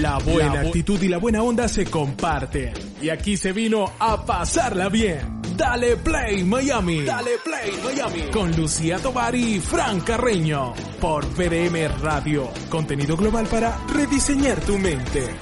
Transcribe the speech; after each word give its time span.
La 0.00 0.18
buena 0.18 0.60
actitud 0.60 1.02
y 1.02 1.08
la 1.08 1.18
buena 1.18 1.42
onda 1.42 1.66
se 1.66 1.84
comparten. 1.84 2.72
Y 3.02 3.08
aquí 3.08 3.36
se 3.36 3.52
vino 3.52 3.92
a 3.98 4.24
pasarla 4.24 4.88
bien. 4.88 5.42
Dale 5.56 5.96
Play 5.96 6.44
Miami. 6.44 7.02
Dale 7.02 7.32
Play 7.44 7.72
Miami. 7.84 8.30
Con 8.30 8.54
Lucía 8.54 8.98
Tobar 8.98 9.34
y 9.34 9.58
Fran 9.58 10.00
Carreño. 10.00 10.72
Por 11.00 11.26
PDM 11.26 12.00
Radio. 12.00 12.48
Contenido 12.68 13.16
global 13.16 13.46
para 13.48 13.76
rediseñar 13.88 14.60
tu 14.60 14.78
mente. 14.78 15.34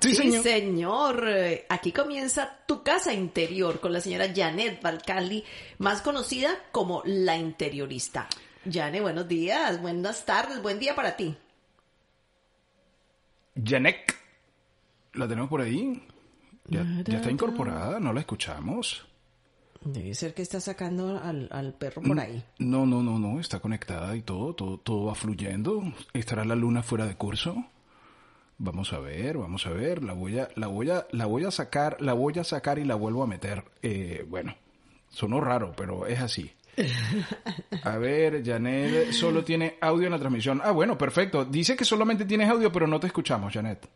Sí, 0.00 0.14
señor. 0.42 1.28
Aquí 1.68 1.92
comienza 1.92 2.56
tu 2.64 2.82
casa 2.82 3.12
interior 3.12 3.80
con 3.80 3.92
la 3.92 4.00
señora 4.00 4.32
Janet 4.34 4.80
Valcali, 4.80 5.44
más 5.76 6.00
conocida 6.00 6.50
como 6.72 7.02
la 7.04 7.36
interiorista. 7.36 8.28
Janet, 8.70 9.02
buenos 9.02 9.28
días, 9.28 9.82
buenas 9.82 10.24
tardes, 10.24 10.62
buen 10.62 10.78
día 10.78 10.94
para 10.94 11.16
ti. 11.16 11.36
Janet, 13.64 14.14
¿la 15.14 15.28
tenemos 15.28 15.50
por 15.50 15.60
ahí? 15.60 16.02
Ya, 16.66 16.82
está 17.06 17.30
incorporada, 17.30 17.98
no 17.98 18.12
la 18.12 18.20
escuchamos. 18.20 19.06
Debe 19.82 20.14
ser 20.14 20.34
que 20.34 20.42
está 20.42 20.60
sacando 20.60 21.18
al, 21.18 21.74
perro 21.78 22.02
por 22.02 22.20
ahí. 22.20 22.44
No, 22.58 22.84
no, 22.84 23.02
no, 23.02 23.18
no, 23.18 23.40
está 23.40 23.60
conectada 23.60 24.14
y 24.14 24.22
todo, 24.22 24.54
todo, 24.54 24.78
todo 24.78 25.06
va 25.06 25.14
fluyendo. 25.14 25.82
¿Estará 26.12 26.44
la 26.44 26.54
luna 26.54 26.82
fuera 26.82 27.06
de 27.06 27.16
curso? 27.16 27.64
Vamos 28.58 28.92
a 28.92 28.98
ver, 28.98 29.38
vamos 29.38 29.66
a 29.66 29.70
ver, 29.70 30.04
la 30.04 30.12
voy 30.12 30.38
a, 30.38 30.48
la 30.54 30.66
voy 30.66 30.90
a, 30.90 31.06
la 31.12 31.24
voy 31.24 31.44
a 31.44 31.50
sacar, 31.50 31.96
la 32.02 32.12
voy 32.12 32.38
a 32.38 32.44
sacar 32.44 32.78
y 32.78 32.84
la 32.84 32.94
vuelvo 32.94 33.22
a 33.22 33.26
meter. 33.26 33.64
Eh, 33.80 34.26
bueno, 34.28 34.54
sonó 35.08 35.40
raro, 35.40 35.72
pero 35.74 36.06
es 36.06 36.20
así. 36.20 36.52
A 37.84 37.98
ver, 37.98 38.44
Janet 38.44 39.12
solo 39.12 39.44
tiene 39.44 39.76
audio 39.80 40.06
en 40.06 40.12
la 40.12 40.18
transmisión. 40.18 40.60
Ah, 40.64 40.70
bueno, 40.70 40.96
perfecto. 40.96 41.44
Dice 41.44 41.76
que 41.76 41.84
solamente 41.84 42.24
tienes 42.24 42.48
audio, 42.48 42.70
pero 42.72 42.86
no 42.86 43.00
te 43.00 43.06
escuchamos, 43.06 43.52
Janet. 43.52 43.88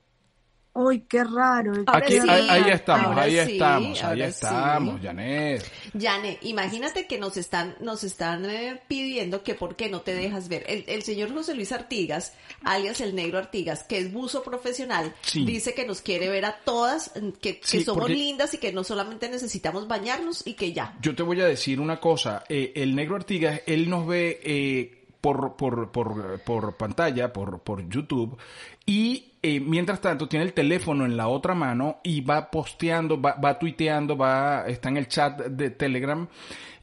Uy, 0.77 1.05
qué 1.09 1.23
raro. 1.23 1.73
Aquí, 1.87 2.19
ahí, 2.29 2.65
estamos, 2.69 3.17
ahí 3.17 3.39
estamos, 3.39 4.03
ahí 4.03 4.23
estamos, 4.23 5.01
Janet. 5.01 5.65
Janet, 5.97 6.41
imagínate 6.43 7.07
que 7.07 7.17
nos 7.17 7.37
están, 7.37 7.77
nos 7.79 8.03
están 8.03 8.45
eh, 8.45 8.81
pidiendo 8.89 9.45
que 9.45 9.55
por 9.55 9.77
qué 9.77 9.89
no 9.89 10.01
te 10.01 10.15
dejas 10.15 10.49
ver. 10.49 10.65
El, 10.67 11.03
señor 11.05 11.33
José 11.33 11.55
Luis 11.55 11.71
Artigas, 11.71 12.33
alias 12.65 13.01
el 13.01 13.15
negro 13.15 13.39
Artigas, 13.39 13.85
que 13.85 13.99
es 13.99 14.13
buzo 14.13 14.43
profesional, 14.43 15.15
dice 15.33 15.75
que 15.75 15.87
nos 15.87 16.01
quiere 16.01 16.29
ver 16.29 16.45
a 16.45 16.57
todas, 16.65 17.13
que, 17.41 17.61
somos 17.85 18.11
lindas 18.11 18.53
y 18.55 18.59
que 18.59 18.73
no 18.73 18.83
solamente 18.83 19.29
necesitamos 19.29 19.87
bañarnos 19.87 20.45
y 20.45 20.55
que 20.55 20.73
ya. 20.73 20.97
Yo 21.01 21.15
te 21.15 21.23
voy 21.23 21.41
a 21.41 21.47
decir 21.47 21.79
una 21.79 22.01
cosa, 22.01 22.43
eh, 22.49 22.73
el 22.75 22.97
negro 22.97 23.15
Artigas, 23.15 23.61
él 23.67 23.89
nos 23.89 24.09
ve 24.09 24.41
eh, 24.43 25.04
por, 25.25 25.57
por, 25.57 25.91
por, 25.91 26.39
por 26.43 26.77
pantalla, 26.77 27.33
por, 27.33 27.61
por 27.61 27.89
YouTube, 27.89 28.37
y 28.85 29.33
eh, 29.41 29.59
mientras 29.59 29.99
tanto 29.99 30.29
tiene 30.29 30.45
el 30.45 30.53
teléfono 30.53 31.07
en 31.07 31.17
la 31.17 31.29
otra 31.29 31.55
mano 31.55 32.01
y 32.03 32.21
va 32.21 32.51
posteando, 32.51 33.19
va, 33.19 33.33
va 33.37 33.59
tuiteando, 33.59 34.19
va, 34.19 34.67
está 34.67 34.91
en 34.91 34.99
el 34.99 35.09
chat 35.09 35.47
de 35.47 35.71
Telegram, 35.71 36.29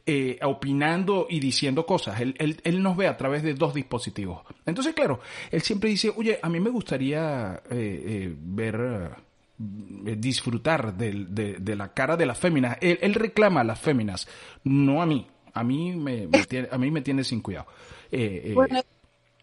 eh, 0.04 0.40
opinando 0.42 1.28
y 1.30 1.38
diciendo 1.38 1.86
cosas. 1.86 2.20
Él, 2.20 2.34
él, 2.36 2.82
nos 2.82 2.96
ve 2.96 3.06
a 3.06 3.16
través 3.16 3.44
de 3.44 3.54
dos 3.54 3.74
dispositivos. 3.74 4.42
Entonces, 4.66 4.92
claro, 4.92 5.20
él 5.52 5.62
siempre 5.62 5.90
dice, 5.90 6.12
oye, 6.16 6.40
a 6.42 6.48
mí 6.48 6.58
me 6.58 6.70
gustaría 6.70 7.62
eh, 7.70 8.34
ver 8.36 9.12
disfrutar 9.56 10.96
de, 10.96 11.56
de, 11.60 11.76
la 11.76 11.94
cara 11.94 12.16
de 12.16 12.26
las 12.26 12.40
féminas. 12.40 12.76
Él, 12.80 13.14
reclama 13.14 13.60
a 13.60 13.64
las 13.64 13.78
féminas, 13.78 14.26
no 14.64 15.00
a 15.00 15.06
mí. 15.06 15.28
A 15.54 15.62
mí 15.62 15.92
me, 15.92 16.26
tiene, 16.48 16.66
a 16.72 16.76
mí 16.76 16.90
me 16.90 17.02
tiene 17.02 17.22
sin 17.22 17.40
cuidado. 17.40 17.68
Bueno, 18.54 18.80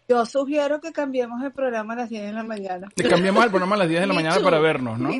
yo 0.08 0.26
sugiero 0.26 0.80
que 0.80 0.92
cambiemos 0.92 1.42
el 1.42 1.52
programa 1.52 1.92
a 1.92 1.96
las 1.98 2.08
10 2.08 2.24
de 2.24 2.32
la 2.32 2.42
mañana. 2.42 2.88
Que 2.96 3.08
cambiemos 3.08 3.44
el 3.44 3.50
programa 3.50 3.76
a 3.76 3.78
las 3.78 3.88
10 3.88 4.00
de 4.00 4.06
la 4.08 4.14
mañana 4.20 4.40
para 4.40 4.58
vernos, 4.58 4.98
¿no? 4.98 5.10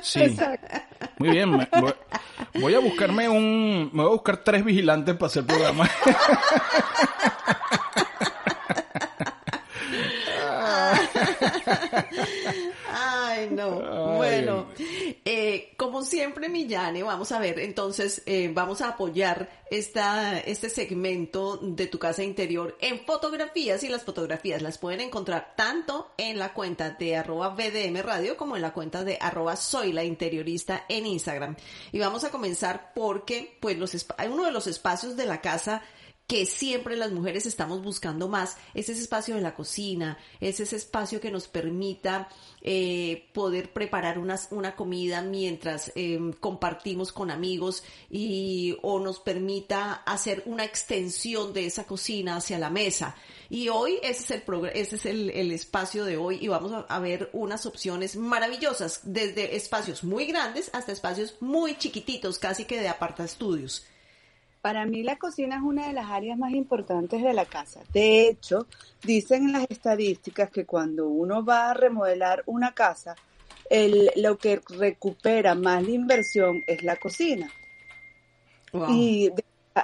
Sí. 0.00 0.36
Muy 1.18 1.30
bien. 1.30 1.68
voy, 2.54 2.74
a 2.74 2.78
buscarme 2.78 3.28
un... 3.28 3.90
Me 3.92 4.02
voy 4.02 4.10
a 4.10 4.14
buscar 4.14 4.38
tres 4.38 4.64
vigilantes 4.64 5.14
para 5.14 5.26
hacer 5.26 5.40
el 5.42 5.46
programa. 5.46 5.90
Ay, 13.34 13.48
no. 13.50 14.16
Bueno, 14.16 14.66
eh, 15.24 15.72
como 15.76 16.04
siempre, 16.04 16.48
Millane, 16.48 17.02
vamos 17.02 17.32
a 17.32 17.38
ver, 17.38 17.58
entonces 17.58 18.22
eh, 18.26 18.50
vamos 18.52 18.80
a 18.80 18.90
apoyar 18.90 19.48
esta, 19.70 20.38
este 20.38 20.70
segmento 20.70 21.56
de 21.56 21.86
tu 21.86 21.98
casa 21.98 22.22
interior 22.22 22.76
en 22.80 23.00
fotografías 23.04 23.82
y 23.82 23.88
las 23.88 24.04
fotografías 24.04 24.62
las 24.62 24.78
pueden 24.78 25.00
encontrar 25.00 25.54
tanto 25.56 26.12
en 26.16 26.38
la 26.38 26.52
cuenta 26.52 26.90
de 26.90 27.16
arroba 27.16 27.48
VDM 27.50 28.02
Radio 28.02 28.36
como 28.36 28.56
en 28.56 28.62
la 28.62 28.72
cuenta 28.72 29.04
de 29.04 29.18
arroba 29.20 29.56
soy 29.56 29.92
la 29.92 30.04
interiorista 30.04 30.84
en 30.88 31.06
Instagram. 31.06 31.56
Y 31.92 31.98
vamos 31.98 32.24
a 32.24 32.30
comenzar 32.30 32.92
porque, 32.94 33.56
pues, 33.60 33.76
los 33.78 33.94
uno 34.30 34.44
de 34.44 34.52
los 34.52 34.66
espacios 34.66 35.16
de 35.16 35.26
la 35.26 35.40
casa 35.40 35.82
que 36.26 36.46
siempre 36.46 36.96
las 36.96 37.12
mujeres 37.12 37.44
estamos 37.44 37.82
buscando 37.82 38.28
más, 38.28 38.56
es 38.72 38.88
ese 38.88 39.02
espacio 39.02 39.34
de 39.34 39.42
la 39.42 39.54
cocina, 39.54 40.16
es 40.40 40.58
ese 40.58 40.76
espacio 40.76 41.20
que 41.20 41.30
nos 41.30 41.48
permita 41.48 42.28
eh, 42.62 43.28
poder 43.34 43.74
preparar 43.74 44.18
una, 44.18 44.40
una 44.50 44.74
comida 44.74 45.20
mientras 45.20 45.92
em, 45.94 46.32
compartimos 46.32 47.12
con 47.12 47.30
amigos 47.30 47.84
y 48.10 48.74
o 48.80 49.00
nos 49.00 49.20
permita 49.20 49.92
hacer 49.92 50.42
una 50.46 50.64
extensión 50.64 51.52
de 51.52 51.66
esa 51.66 51.86
cocina 51.86 52.36
hacia 52.36 52.58
la 52.58 52.70
mesa. 52.70 53.14
Y 53.50 53.68
hoy 53.68 53.98
ese 54.02 54.22
es 54.22 54.30
el, 54.30 54.66
ese 54.72 54.96
es 54.96 55.04
el, 55.06 55.28
el 55.28 55.52
espacio 55.52 56.06
de 56.06 56.16
hoy 56.16 56.38
y 56.40 56.48
vamos 56.48 56.72
a, 56.72 56.80
a 56.80 56.98
ver 57.00 57.28
unas 57.34 57.66
opciones 57.66 58.16
maravillosas, 58.16 59.00
desde 59.04 59.56
espacios 59.56 60.02
muy 60.02 60.24
grandes 60.24 60.70
hasta 60.72 60.92
espacios 60.92 61.36
muy 61.40 61.76
chiquititos, 61.76 62.38
casi 62.38 62.64
que 62.64 62.80
de 62.80 62.88
aparta 62.88 63.24
estudios. 63.24 63.84
Para 64.64 64.86
mí 64.86 65.02
la 65.02 65.18
cocina 65.18 65.56
es 65.56 65.62
una 65.62 65.88
de 65.88 65.92
las 65.92 66.10
áreas 66.10 66.38
más 66.38 66.52
importantes 66.52 67.22
de 67.22 67.34
la 67.34 67.44
casa. 67.44 67.82
De 67.92 68.26
hecho, 68.26 68.66
dicen 69.02 69.44
en 69.44 69.52
las 69.52 69.66
estadísticas 69.68 70.50
que 70.50 70.64
cuando 70.64 71.06
uno 71.06 71.44
va 71.44 71.70
a 71.70 71.74
remodelar 71.74 72.42
una 72.46 72.72
casa, 72.72 73.14
el, 73.68 74.10
lo 74.16 74.38
que 74.38 74.62
recupera 74.70 75.54
más 75.54 75.82
la 75.82 75.90
inversión 75.90 76.62
es 76.66 76.82
la 76.82 76.96
cocina. 76.96 77.50
Y 78.88 79.30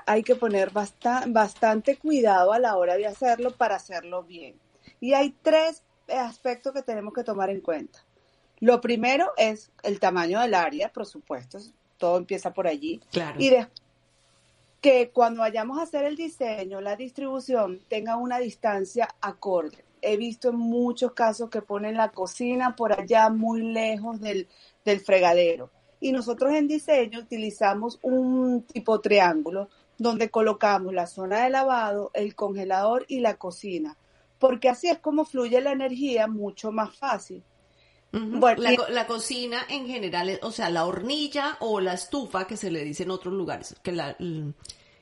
hay 0.06 0.22
que 0.22 0.34
poner 0.34 0.70
bastante 0.70 1.98
cuidado 1.98 2.54
a 2.54 2.58
la 2.58 2.74
hora 2.78 2.96
de 2.96 3.06
hacerlo 3.06 3.50
para 3.50 3.76
hacerlo 3.76 4.22
bien. 4.22 4.54
Y 4.98 5.12
hay 5.12 5.36
tres 5.42 5.82
aspectos 6.08 6.72
que 6.72 6.80
tenemos 6.80 7.12
que 7.12 7.22
tomar 7.22 7.50
en 7.50 7.60
cuenta. 7.60 8.02
Lo 8.60 8.80
primero 8.80 9.32
es 9.36 9.72
el 9.82 10.00
tamaño 10.00 10.40
del 10.40 10.54
área, 10.54 10.90
por 10.90 11.04
supuesto, 11.04 11.58
todo 11.98 12.16
empieza 12.16 12.54
por 12.54 12.66
allí. 12.66 12.98
Claro. 13.10 13.38
Y 13.38 13.50
después 13.50 13.89
que 14.80 15.10
cuando 15.10 15.40
vayamos 15.40 15.78
a 15.78 15.82
hacer 15.82 16.04
el 16.04 16.16
diseño, 16.16 16.80
la 16.80 16.96
distribución 16.96 17.80
tenga 17.88 18.16
una 18.16 18.38
distancia 18.38 19.08
acorde. 19.20 19.84
He 20.02 20.16
visto 20.16 20.48
en 20.48 20.56
muchos 20.56 21.12
casos 21.12 21.50
que 21.50 21.60
ponen 21.60 21.96
la 21.96 22.10
cocina 22.10 22.74
por 22.74 22.92
allá 22.92 23.28
muy 23.28 23.62
lejos 23.62 24.20
del, 24.20 24.48
del 24.84 25.00
fregadero. 25.00 25.70
Y 26.00 26.12
nosotros 26.12 26.54
en 26.54 26.66
diseño 26.66 27.18
utilizamos 27.20 27.98
un 28.02 28.62
tipo 28.62 29.00
triángulo 29.00 29.68
donde 29.98 30.30
colocamos 30.30 30.94
la 30.94 31.06
zona 31.06 31.44
de 31.44 31.50
lavado, 31.50 32.10
el 32.14 32.34
congelador 32.34 33.04
y 33.06 33.20
la 33.20 33.34
cocina, 33.34 33.98
porque 34.38 34.70
así 34.70 34.88
es 34.88 34.98
como 34.98 35.26
fluye 35.26 35.60
la 35.60 35.72
energía 35.72 36.26
mucho 36.26 36.72
más 36.72 36.96
fácil. 36.96 37.44
Bueno, 38.12 38.62
la, 38.62 38.88
la, 38.88 39.06
cocina 39.06 39.64
en 39.68 39.86
general, 39.86 40.38
o 40.42 40.50
sea, 40.50 40.68
la 40.70 40.84
hornilla 40.84 41.56
o 41.60 41.80
la 41.80 41.94
estufa 41.94 42.46
que 42.46 42.56
se 42.56 42.70
le 42.70 42.84
dice 42.84 43.04
en 43.04 43.10
otros 43.10 43.32
lugares, 43.32 43.76
que 43.82 43.92
la, 43.92 44.16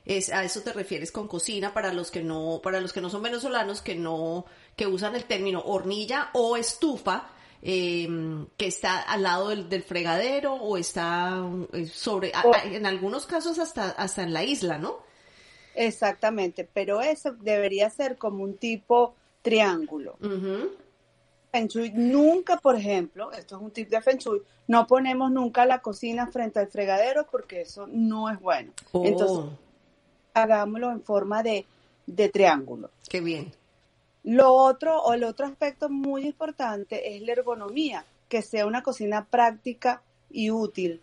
es, 0.05 0.31
a 0.31 0.43
eso 0.43 0.61
te 0.61 0.73
refieres 0.73 1.11
con 1.11 1.27
cocina 1.27 1.73
para 1.73 1.93
los 1.93 2.11
que 2.11 2.23
no, 2.23 2.59
para 2.63 2.81
los 2.81 2.93
que 2.93 3.01
no 3.01 3.09
son 3.09 3.21
venezolanos, 3.21 3.81
que 3.81 3.95
no, 3.95 4.45
que 4.75 4.87
usan 4.87 5.15
el 5.15 5.25
término 5.25 5.61
hornilla 5.61 6.29
o 6.33 6.57
estufa, 6.57 7.29
em, 7.61 8.47
que 8.57 8.67
está 8.67 9.01
al 9.01 9.23
lado 9.23 9.49
del, 9.49 9.83
fregadero 9.83 10.53
o 10.53 10.77
está 10.77 11.43
eh, 11.73 11.85
sobre, 11.85 12.31
en 12.65 12.85
algunos 12.85 13.25
casos 13.25 13.59
hasta, 13.59 13.89
hasta 13.89 14.23
en 14.23 14.33
la 14.33 14.43
isla, 14.43 14.77
¿no? 14.77 14.97
Exactamente, 15.75 16.67
pero 16.71 17.01
eso 17.01 17.33
debería 17.33 17.89
ser 17.89 18.17
como 18.17 18.43
un 18.43 18.57
tipo 18.57 19.15
triángulo. 19.41 20.17
Feng 21.51 21.67
Shui, 21.67 21.91
nunca, 21.91 22.57
por 22.57 22.75
ejemplo, 22.75 23.31
esto 23.31 23.55
es 23.55 23.61
un 23.61 23.71
tip 23.71 23.89
de 23.89 24.01
Feng 24.01 24.17
Shui, 24.17 24.41
no 24.67 24.85
ponemos 24.85 25.31
nunca 25.31 25.65
la 25.65 25.79
cocina 25.79 26.27
frente 26.27 26.59
al 26.59 26.67
fregadero 26.67 27.25
porque 27.29 27.61
eso 27.61 27.87
no 27.87 28.29
es 28.29 28.39
bueno. 28.39 28.71
Oh. 28.91 29.03
Entonces, 29.05 29.45
hagámoslo 30.33 30.91
en 30.91 31.01
forma 31.01 31.43
de, 31.43 31.65
triángulo. 32.31 32.91
Qué 33.09 33.21
bien. 33.21 33.51
Lo 34.23 34.53
otro, 34.53 35.01
o 35.01 35.13
el 35.13 35.23
otro 35.23 35.45
aspecto 35.45 35.89
muy 35.89 36.27
importante 36.27 37.15
es 37.15 37.21
la 37.21 37.33
ergonomía, 37.33 38.05
que 38.27 38.41
sea 38.41 38.65
una 38.65 38.83
cocina 38.83 39.25
práctica 39.25 40.01
y 40.29 40.51
útil. 40.51 41.01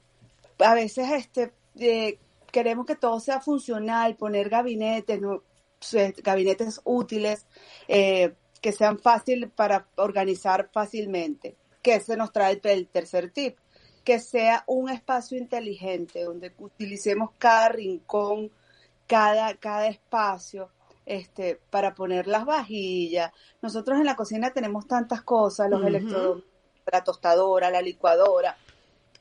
A 0.59 0.75
veces 0.75 1.11
este, 1.11 1.53
eh, 1.79 2.19
queremos 2.53 2.87
que 2.87 2.95
todo 2.95 3.19
sea 3.21 3.41
funcional, 3.41 4.17
poner 4.17 4.49
gabinetes, 4.49 5.21
gabinetes 6.23 6.81
útiles, 6.85 7.47
eh, 7.89 8.33
que 8.67 8.73
sean 8.73 8.99
fáciles 8.99 9.49
para 9.55 9.87
organizar 9.95 10.71
fácilmente. 10.73 11.55
Que 11.83 12.01
se 12.01 12.17
nos 12.17 12.33
trae 12.33 12.61
el 12.65 12.89
tercer 12.89 13.31
tip, 13.31 13.57
que 14.03 14.19
sea 14.19 14.65
un 14.67 14.91
espacio 14.91 15.39
inteligente 15.39 16.25
donde 16.25 16.53
utilicemos 16.59 17.31
cada 17.39 17.69
rincón, 17.69 18.51
cada, 19.07 19.55
cada 19.55 19.87
espacio 19.87 20.69
este, 21.05 21.61
para 21.71 21.95
poner 21.95 22.27
las 22.27 22.45
vajillas. 22.45 23.31
Nosotros 23.63 24.01
en 24.01 24.07
la 24.07 24.17
cocina 24.17 24.51
tenemos 24.51 24.89
tantas 24.89 25.23
cosas, 25.23 25.71
los 25.71 25.85
electrodomésticos, 25.85 26.53
la 26.91 27.05
tostadora, 27.05 27.71
la 27.71 27.83
licuadora, 27.83 28.57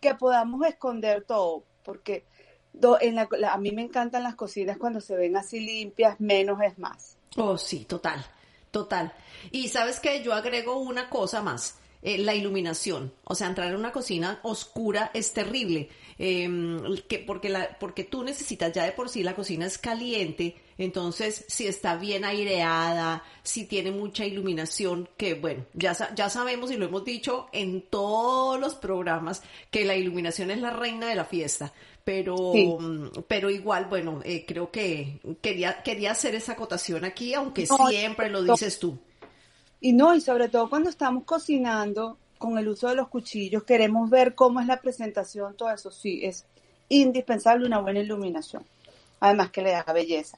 que 0.02 0.16
podamos 0.16 0.66
esconder 0.66 1.24
todo, 1.24 1.62
porque 1.84 2.26
en 3.00 3.14
la, 3.14 3.30
a 3.52 3.60
mí 3.60 3.72
me 3.74 3.84
encantan 3.84 4.24
las 4.24 4.34
cocinas 4.34 4.80
cuando 4.80 5.02
se 5.02 5.16
ven 5.16 5.38
así 5.38 5.60
limpias, 5.60 6.20
menos 6.20 6.60
es 6.64 6.80
más. 6.80 7.20
Oh, 7.38 7.60
sí, 7.60 7.86
total, 7.86 8.26
total. 8.76 9.14
Y 9.52 9.70
sabes 9.70 10.02
que 10.02 10.22
yo 10.22 10.34
agrego 10.34 10.80
una 10.80 11.10
cosa 11.10 11.42
más. 11.42 11.78
Eh, 12.02 12.20
la 12.20 12.36
iluminación. 12.36 13.14
O 13.24 13.34
sea, 13.34 13.48
entrar 13.48 13.70
en 13.70 13.78
una 13.78 13.92
cocina 13.92 14.40
oscura 14.44 15.10
es 15.14 15.34
terrible. 15.34 15.90
Em, 16.20 16.78
que 17.08 17.18
porque, 17.20 17.50
la, 17.50 17.78
porque 17.80 18.04
tú 18.04 18.22
necesitas 18.22 18.72
ya 18.74 18.84
de 18.84 18.92
por 18.92 19.10
sí, 19.10 19.24
la 19.24 19.34
cocina 19.34 19.66
es 19.66 19.80
caliente. 19.80 20.56
Entonces, 20.78 21.46
si 21.48 21.66
está 21.66 21.96
bien 21.96 22.26
aireada, 22.26 23.24
si 23.42 23.66
tiene 23.66 23.90
mucha 23.92 24.24
iluminación, 24.26 25.10
que 25.18 25.34
bueno, 25.34 25.66
ya, 25.74 25.94
ya 26.14 26.30
sabemos 26.30 26.70
y 26.70 26.76
lo 26.76 26.86
hemos 26.86 27.06
dicho 27.06 27.48
en 27.54 27.82
todos 27.90 28.60
los 28.60 28.76
programas 28.76 29.42
que 29.72 29.84
la 29.86 29.96
iluminación 29.96 30.52
es 30.52 30.60
la 30.60 30.72
reina 30.72 31.08
de 31.08 31.16
la 31.16 31.26
fiesta 31.26 31.74
pero, 32.06 32.54
pero 33.28 33.50
igual, 33.50 33.86
bueno, 33.86 34.22
eh, 34.24 34.46
creo 34.48 34.70
que 34.70 35.20
quería, 35.42 35.82
quería 35.82 36.12
hacer 36.12 36.36
esa 36.36 36.54
acotación 36.54 37.04
aquí, 37.04 37.34
aunque 37.34 37.66
siempre 37.66 38.30
lo 38.30 38.44
dices 38.44 38.78
tú. 38.78 39.00
Y 39.82 39.92
no, 39.92 40.16
y 40.16 40.22
sobre 40.22 40.48
todo 40.48 40.70
cuando 40.70 40.92
estamos 40.92 41.24
cocinando 41.24 42.18
con 42.38 42.60
el 42.60 42.68
uso 42.68 42.90
de 42.90 42.96
los 42.96 43.08
cuchillos, 43.08 43.64
queremos 43.64 44.12
ver 44.12 44.36
cómo 44.36 44.60
es 44.62 44.68
la 44.68 44.80
presentación, 44.80 45.56
todo 45.58 45.72
eso 45.72 45.90
sí, 45.90 46.24
es 46.24 46.46
indispensable 46.90 47.66
una 47.66 47.80
buena 47.80 48.02
iluminación, 48.02 48.64
además 49.20 49.50
que 49.50 49.64
le 49.64 49.72
da 49.72 49.84
belleza. 49.92 50.38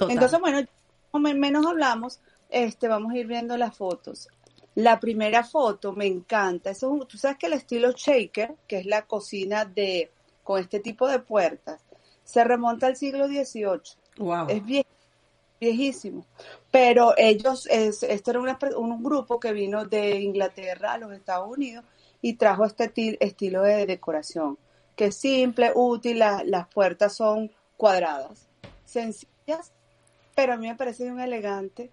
Entonces, 0.00 0.40
bueno, 0.40 0.66
menos 1.12 1.66
hablamos, 1.66 2.20
este, 2.48 2.88
vamos 2.88 3.12
a 3.12 3.18
ir 3.18 3.26
viendo 3.26 3.58
las 3.58 3.76
fotos. 3.76 4.28
La 4.76 4.98
primera 4.98 5.44
foto 5.44 5.92
me 5.92 6.06
encanta, 6.06 6.70
eso, 6.70 7.06
tú 7.06 7.18
sabes 7.18 7.36
que 7.36 7.48
el 7.48 7.52
estilo 7.52 7.92
shaker, 7.92 8.54
que 8.66 8.78
es 8.78 8.86
la 8.86 9.02
cocina 9.02 9.66
de 9.66 10.10
con 10.42 10.60
este 10.60 10.80
tipo 10.80 11.08
de 11.08 11.18
puertas 11.18 11.82
se 12.24 12.44
remonta 12.44 12.86
al 12.86 12.96
siglo 12.96 13.26
XVIII. 13.26 13.80
Wow. 14.18 14.46
Es 14.48 14.62
viejísimo. 15.60 16.26
Pero 16.70 17.14
ellos, 17.16 17.66
es, 17.70 18.02
este 18.02 18.30
era 18.30 18.40
un 18.40 19.02
grupo 19.02 19.38
que 19.38 19.52
vino 19.52 19.84
de 19.84 20.20
Inglaterra 20.20 20.94
a 20.94 20.98
los 20.98 21.12
Estados 21.12 21.48
Unidos 21.48 21.84
y 22.20 22.34
trajo 22.34 22.64
este 22.64 22.92
estilo 23.20 23.62
de 23.62 23.86
decoración, 23.86 24.58
que 24.96 25.06
es 25.06 25.16
simple, 25.16 25.72
útil, 25.74 26.20
las 26.20 26.68
puertas 26.68 27.16
son 27.16 27.50
cuadradas, 27.76 28.48
sencillas, 28.84 29.72
pero 30.34 30.54
a 30.54 30.56
mí 30.56 30.68
me 30.68 30.76
parece 30.76 31.10
un 31.10 31.20
elegante. 31.20 31.90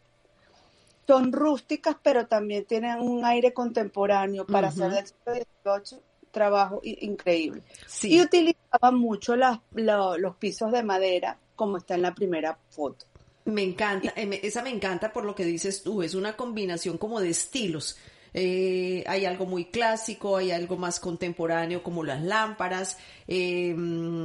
Son 1.07 1.33
rústicas, 1.33 1.95
pero 2.03 2.27
también 2.27 2.65
tienen 2.65 2.99
un 2.99 3.25
aire 3.25 3.51
contemporáneo 3.51 4.45
para 4.45 4.67
hacer 4.67 4.91
del 4.91 5.07
siglo 5.07 5.83
XVIII 5.83 6.08
trabajo 6.31 6.81
increíble. 6.83 7.61
Y 8.03 8.21
utilizaban 8.21 8.95
mucho 8.95 9.35
los 9.35 10.35
pisos 10.37 10.71
de 10.71 10.83
madera, 10.83 11.37
como 11.55 11.77
está 11.77 11.95
en 11.95 12.03
la 12.03 12.13
primera 12.13 12.57
foto. 12.69 13.05
Me 13.45 13.63
encanta, 13.63 14.13
eh, 14.15 14.39
esa 14.43 14.61
me 14.61 14.69
encanta 14.69 15.11
por 15.11 15.25
lo 15.25 15.33
que 15.33 15.43
dices 15.45 15.81
tú, 15.81 16.03
es 16.03 16.13
una 16.13 16.35
combinación 16.35 16.97
como 16.97 17.19
de 17.19 17.29
estilos. 17.29 17.97
Eh, 18.33 19.03
hay 19.07 19.25
algo 19.25 19.45
muy 19.45 19.65
clásico, 19.65 20.37
hay 20.37 20.51
algo 20.51 20.77
más 20.77 20.99
contemporáneo 20.99 21.81
como 21.81 22.03
las 22.03 22.21
lámparas, 22.21 22.97
eh, 23.27 23.75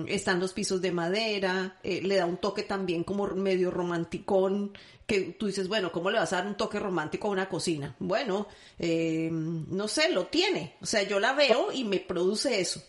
están 0.08 0.40
los 0.40 0.52
pisos 0.52 0.80
de 0.82 0.92
madera, 0.92 1.78
le 1.82 2.16
da 2.16 2.26
un 2.26 2.36
toque 2.36 2.64
también 2.64 3.04
como 3.04 3.26
medio 3.28 3.70
romanticón, 3.70 4.72
que 5.06 5.36
tú 5.38 5.46
dices, 5.46 5.68
bueno, 5.68 5.92
¿cómo 5.92 6.10
le 6.10 6.18
vas 6.18 6.32
a 6.32 6.36
dar 6.36 6.46
un 6.46 6.56
toque 6.56 6.78
romántico 6.78 7.28
a 7.28 7.32
una 7.32 7.48
cocina? 7.48 7.94
Bueno, 7.98 8.46
eh, 8.78 9.28
no 9.30 9.88
sé, 9.88 10.10
lo 10.10 10.26
tiene. 10.26 10.76
O 10.80 10.86
sea, 10.86 11.02
yo 11.02 11.20
la 11.20 11.34
veo 11.34 11.72
y 11.72 11.84
me 11.84 12.00
produce 12.00 12.60
eso. 12.60 12.82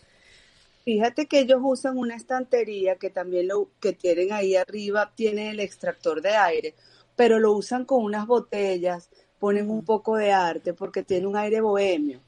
Fíjate 0.84 1.26
que 1.26 1.40
ellos 1.40 1.60
usan 1.62 1.98
una 1.98 2.14
estantería 2.14 2.96
que 2.96 3.10
también 3.10 3.48
lo 3.48 3.68
que 3.80 3.92
tienen 3.92 4.32
ahí 4.32 4.56
arriba, 4.56 5.12
tiene 5.14 5.50
el 5.50 5.60
extractor 5.60 6.22
de 6.22 6.36
aire, 6.36 6.74
pero 7.16 7.38
lo 7.38 7.52
usan 7.52 7.84
con 7.84 8.04
unas 8.04 8.26
botellas, 8.26 9.10
ponen 9.38 9.70
un 9.70 9.84
poco 9.84 10.16
de 10.16 10.32
arte 10.32 10.72
porque 10.74 11.02
tiene 11.02 11.26
un 11.26 11.36
aire 11.36 11.60
bohemio. 11.60 12.20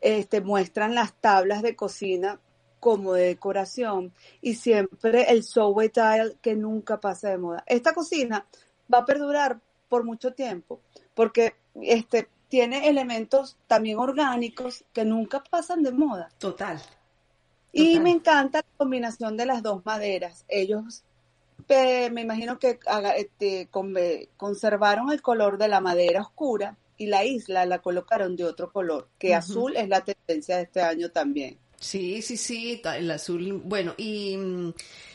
Este 0.00 0.40
muestran 0.40 0.94
las 0.94 1.14
tablas 1.14 1.62
de 1.62 1.76
cocina 1.76 2.38
como 2.80 3.14
de 3.14 3.28
decoración 3.28 4.12
y 4.42 4.56
siempre 4.56 5.30
el 5.30 5.42
subway 5.42 5.88
tile 5.88 6.36
que 6.42 6.54
nunca 6.54 7.00
pasa 7.00 7.30
de 7.30 7.38
moda. 7.38 7.64
Esta 7.66 7.94
cocina 7.94 8.46
va 8.92 8.98
a 8.98 9.06
perdurar 9.06 9.58
por 9.88 10.04
mucho 10.04 10.34
tiempo 10.34 10.80
porque 11.14 11.54
este 11.80 12.28
tiene 12.48 12.88
elementos 12.88 13.56
también 13.66 13.98
orgánicos 13.98 14.84
que 14.92 15.04
nunca 15.04 15.42
pasan 15.42 15.82
de 15.82 15.92
moda. 15.92 16.28
Total. 16.38 16.80
Y 17.72 17.98
me 17.98 18.10
encanta 18.10 18.58
la 18.58 18.76
combinación 18.76 19.36
de 19.36 19.46
las 19.46 19.62
dos 19.62 19.84
maderas. 19.84 20.44
Ellos 20.46 21.02
me 21.68 22.20
imagino 22.20 22.58
que 22.58 22.78
este, 23.16 23.68
conservaron 24.36 25.12
el 25.12 25.22
color 25.22 25.58
de 25.58 25.68
la 25.68 25.80
madera 25.80 26.22
oscura 26.22 26.76
y 26.96 27.06
la 27.06 27.24
isla 27.24 27.66
la 27.66 27.80
colocaron 27.80 28.36
de 28.36 28.44
otro 28.44 28.70
color, 28.72 29.08
que 29.18 29.34
azul 29.34 29.76
es 29.76 29.88
la 29.88 30.02
tendencia 30.02 30.56
de 30.56 30.62
este 30.62 30.80
año 30.80 31.10
también. 31.10 31.58
Sí, 31.80 32.22
sí, 32.22 32.36
sí, 32.36 32.80
el 32.84 33.10
azul, 33.10 33.60
bueno, 33.64 33.94
y, 33.96 34.38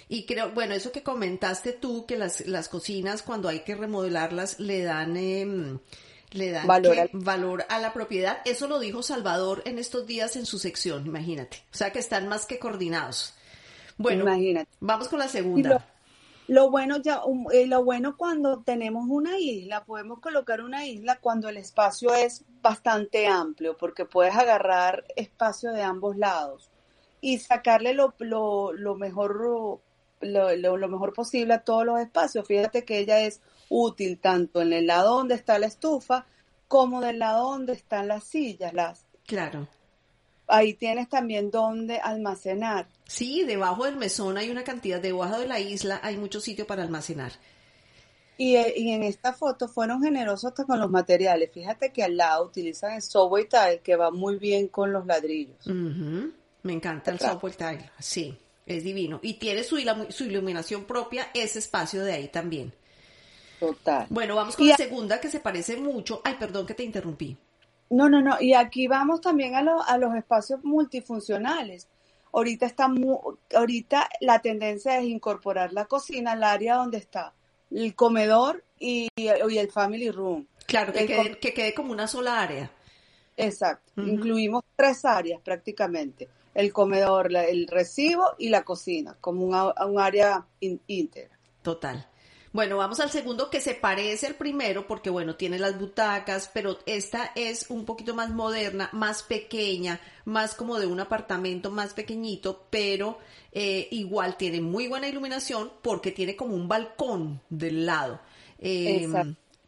y 0.08 0.26
creo, 0.26 0.52
bueno, 0.52 0.76
eso 0.76 0.92
que 0.92 1.04
comentaste 1.04 1.74
tú, 1.74 2.06
que 2.06 2.18
las, 2.18 2.46
las 2.48 2.70
cocinas 2.70 3.24
cuando 3.24 3.50
hay 3.50 3.62
que 3.62 3.76
remodelarlas 3.76 4.60
le 4.60 4.84
dan... 4.84 5.18
Eh, 5.18 5.80
le 6.32 6.52
dan 6.52 6.68
valor, 6.68 7.10
valor 7.12 7.66
a 7.70 7.80
la 7.80 7.92
propiedad. 7.92 8.38
Eso 8.46 8.68
lo 8.68 8.78
dijo 8.80 9.02
Salvador 9.02 9.64
en 9.66 9.80
estos 9.80 10.06
días 10.06 10.36
en 10.36 10.46
su 10.46 10.60
sección, 10.60 11.08
imagínate. 11.08 11.64
O 11.74 11.76
sea 11.76 11.92
que 11.92 11.98
están 11.98 12.28
más 12.28 12.46
que 12.46 12.60
coordinados. 12.60 13.34
Bueno, 13.98 14.22
imagínate. 14.22 14.70
vamos 14.80 15.08
con 15.08 15.18
la 15.18 15.28
segunda. 15.28 15.84
Lo 16.50 16.72
bueno 16.72 16.98
ya, 16.98 17.22
eh, 17.54 17.68
lo 17.68 17.84
bueno 17.84 18.18
cuando 18.18 18.64
tenemos 18.64 19.06
una 19.08 19.38
isla, 19.38 19.86
podemos 19.86 20.20
colocar 20.20 20.62
una 20.62 20.84
isla 20.84 21.20
cuando 21.22 21.48
el 21.48 21.58
espacio 21.58 22.12
es 22.16 22.44
bastante 22.60 23.28
amplio, 23.28 23.78
porque 23.78 24.06
puedes 24.06 24.36
agarrar 24.36 25.06
espacio 25.16 25.72
de 25.72 25.84
ambos 25.84 26.18
lados 26.18 26.72
y 27.22 27.38
sacarle 27.38 27.94
lo, 27.94 28.16
lo, 28.18 28.74
lo 28.74 28.96
mejor 28.96 29.40
lo, 30.22 30.56
lo, 30.56 30.88
mejor 30.88 31.14
posible 31.14 31.54
a 31.54 31.64
todos 31.64 31.86
los 31.86 32.00
espacios. 32.00 32.48
Fíjate 32.48 32.84
que 32.84 32.98
ella 32.98 33.20
es 33.20 33.42
útil 33.70 34.18
tanto 34.18 34.64
en 34.64 34.74
el 34.74 34.88
lado 34.88 35.18
donde 35.18 35.36
está 35.36 35.60
la 35.60 35.68
estufa 35.68 36.26
como 36.68 37.00
del 37.00 37.20
lado 37.20 37.52
donde 37.52 37.74
están 37.74 38.08
las 38.08 38.24
sillas, 38.24 38.74
las. 38.74 39.06
Claro 39.28 39.68
ahí 40.50 40.74
tienes 40.74 41.10
también 41.10 41.52
donde 41.52 42.00
almacenar. 42.00 42.88
Sí, 43.06 43.44
debajo 43.44 43.86
del 43.86 43.96
mesón 43.96 44.38
hay 44.38 44.50
una 44.50 44.64
cantidad, 44.64 45.00
debajo 45.00 45.40
de 45.40 45.48
la 45.48 45.60
isla 45.60 46.00
hay 46.04 46.18
mucho 46.18 46.42
sitio 46.42 46.68
para 46.68 46.84
almacenar. 46.84 47.32
Y, 48.38 48.56
eh, 48.56 48.74
en 48.76 49.04
esta 49.04 49.34
foto 49.34 49.68
fueron 49.68 50.02
generosos 50.02 50.54
con 50.54 50.80
los 50.80 50.90
materiales. 50.90 51.52
Fíjate 51.54 51.92
que 51.92 52.04
al 52.04 52.16
lado 52.16 52.46
utilizan 52.46 52.94
el 52.94 53.02
software 53.02 53.50
tile 53.50 53.82
que 53.84 53.96
va 53.96 54.12
muy 54.12 54.38
bien 54.38 54.70
con 54.70 54.94
los 54.94 55.06
ladrillos. 55.06 55.68
Me 55.68 56.74
encanta 56.74 57.12
el 57.12 57.20
software 57.20 57.56
tile, 57.56 57.92
sí, 58.00 58.38
es 58.66 58.84
divino. 58.84 59.20
Y 59.22 59.34
tiene 59.34 59.64
su, 59.64 59.78
su 60.10 60.24
iluminación 60.24 60.86
propia 60.86 61.30
ese 61.34 61.60
espacio 61.60 62.04
de 62.04 62.14
ahí 62.14 62.28
también. 62.30 62.74
Total. 63.60 64.08
Bueno, 64.10 64.36
vamos 64.36 64.56
con 64.56 64.68
la 64.68 64.78
segunda 64.78 65.20
que 65.20 65.30
se 65.30 65.42
parece 65.42 65.76
mucho. 65.76 66.22
Ay, 66.24 66.36
perdón 66.40 66.66
que 66.66 66.74
te 66.74 66.84
interrumpí. 66.84 67.38
No, 67.90 68.10
no, 68.10 68.22
no. 68.22 68.40
Y 68.40 68.54
aquí 68.54 68.88
vamos 68.88 69.22
también 69.22 69.56
a, 69.56 69.84
a 69.84 69.98
los 69.98 70.16
espacios 70.16 70.64
multifuncionales. 70.64 71.88
Ahorita, 72.32 72.68
está 72.68 72.88
ahorita 73.56 74.10
la 74.22 74.40
tendencia 74.40 75.00
es 75.00 75.06
incorporar 75.06 75.74
la 75.74 75.86
cocina 75.86 76.34
al 76.34 76.44
área 76.44 76.76
donde 76.76 77.00
está 77.00 77.34
el 77.72 77.96
comedor 77.96 78.64
y, 78.80 79.08
el 79.16 79.72
family 79.72 80.12
room. 80.12 80.48
Claro, 80.68 80.94
que, 80.94 81.06
quede, 81.06 81.40
que 81.40 81.54
quede 81.54 81.74
como 81.74 81.92
una 81.92 82.08
sola 82.08 82.42
área. 82.42 82.72
Exacto. 83.36 84.02
Incluimos 84.02 84.64
tres 84.76 85.06
áreas 85.06 85.42
prácticamente. 85.42 86.28
El 86.54 86.74
comedor, 86.74 87.34
el 87.36 87.68
recibo 87.68 88.26
y 88.38 88.50
la 88.50 88.64
cocina, 88.64 89.16
como 89.22 89.46
un 89.46 90.00
área 90.00 90.46
íntegra. 90.60 91.38
Total. 91.62 92.08
Bueno, 92.52 92.78
vamos 92.78 93.00
al 93.00 93.12
segundo 93.12 93.50
que 93.52 93.62
se 93.62 93.76
parece 93.76 94.26
al 94.26 94.36
primero 94.36 94.88
porque, 94.88 95.12
bueno, 95.12 95.36
tiene 95.36 95.60
las 95.60 95.78
butacas, 95.78 96.50
pero 96.52 96.80
esta 96.88 97.32
es 97.36 97.70
un 97.70 97.86
poquito 97.86 98.16
más 98.16 98.32
moderna, 98.32 98.90
más 98.92 99.22
pequeña, 99.22 100.00
más 100.26 100.56
como 100.56 100.80
de 100.80 100.88
un 100.88 101.00
apartamento 101.00 101.70
más 101.70 101.94
pequeñito, 101.94 102.66
pero 102.72 103.20
eh, 103.52 103.88
igual 103.92 104.36
tiene 104.36 104.62
muy 104.62 104.88
buena 104.88 105.08
iluminación 105.08 105.72
porque 105.84 106.12
tiene 106.12 106.36
como 106.36 106.56
un 106.56 106.68
balcón 106.68 107.40
del 107.50 107.86
lado. 107.86 108.20
Eh, 108.58 109.08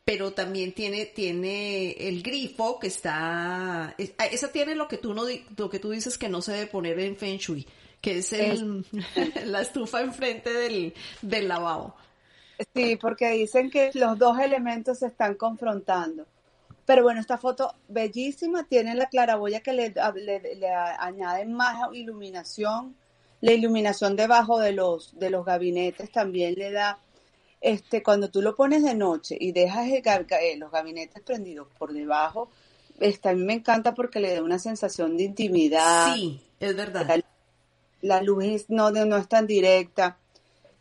pero 0.03 0.33
también 0.33 0.73
tiene, 0.73 1.05
tiene 1.05 1.91
el 1.91 2.23
grifo 2.23 2.79
que 2.79 2.87
está, 2.87 3.89
ah, 3.89 3.95
esa 4.31 4.51
tiene 4.51 4.75
lo 4.75 4.87
que 4.87 4.97
tú 4.97 5.13
no, 5.13 5.23
lo 5.55 5.69
que 5.69 5.79
tú 5.79 5.91
dices 5.91 6.17
que 6.17 6.29
no 6.29 6.41
se 6.41 6.53
debe 6.53 6.67
poner 6.67 6.99
en 6.99 7.15
Feng 7.15 7.37
Shui, 7.37 7.67
que 8.01 8.17
es 8.17 8.33
el, 8.33 8.83
la 9.45 9.61
estufa 9.61 10.01
enfrente 10.01 10.51
del, 10.51 10.95
del 11.21 11.47
lavabo. 11.47 11.95
Sí, 12.73 12.95
porque 12.95 13.31
dicen 13.31 13.69
que 13.69 13.91
los 13.93 14.17
dos 14.17 14.39
elementos 14.39 14.99
se 14.99 15.07
están 15.07 15.35
confrontando. 15.35 16.25
Pero 16.85 17.03
bueno, 17.03 17.21
esta 17.21 17.37
foto 17.37 17.73
bellísima, 17.87 18.63
tiene 18.65 18.95
la 18.95 19.07
claraboya 19.07 19.61
que 19.61 19.73
le, 19.73 19.89
le, 19.91 20.69
añade 20.69 21.45
más 21.45 21.77
iluminación. 21.93 22.95
La 23.39 23.53
iluminación 23.53 24.15
debajo 24.15 24.59
de 24.59 24.73
los, 24.73 25.17
de 25.17 25.29
los 25.29 25.45
gabinetes 25.45 26.11
también 26.11 26.55
le 26.55 26.71
da, 26.71 26.99
este, 27.59 28.03
cuando 28.03 28.29
tú 28.29 28.41
lo 28.41 28.55
pones 28.55 28.83
de 28.83 28.93
noche 28.93 29.37
y 29.39 29.51
dejas 29.51 29.87
eh, 29.87 30.55
los 30.57 30.71
gabinetes 30.71 31.21
prendidos 31.23 31.67
por 31.77 31.93
debajo, 31.93 32.49
este, 32.99 33.29
a 33.29 33.33
mí 33.33 33.43
me 33.43 33.53
encanta 33.53 33.93
porque 33.93 34.19
le 34.19 34.35
da 34.35 34.43
una 34.43 34.59
sensación 34.59 35.17
de 35.17 35.23
intimidad. 35.23 36.13
Sí, 36.13 36.41
es 36.59 36.75
verdad. 36.75 37.23
La, 38.01 38.21
luz 38.21 38.65
no, 38.69 38.91
no 38.91 39.17
es 39.17 39.27
tan 39.27 39.47
directa. 39.47 40.17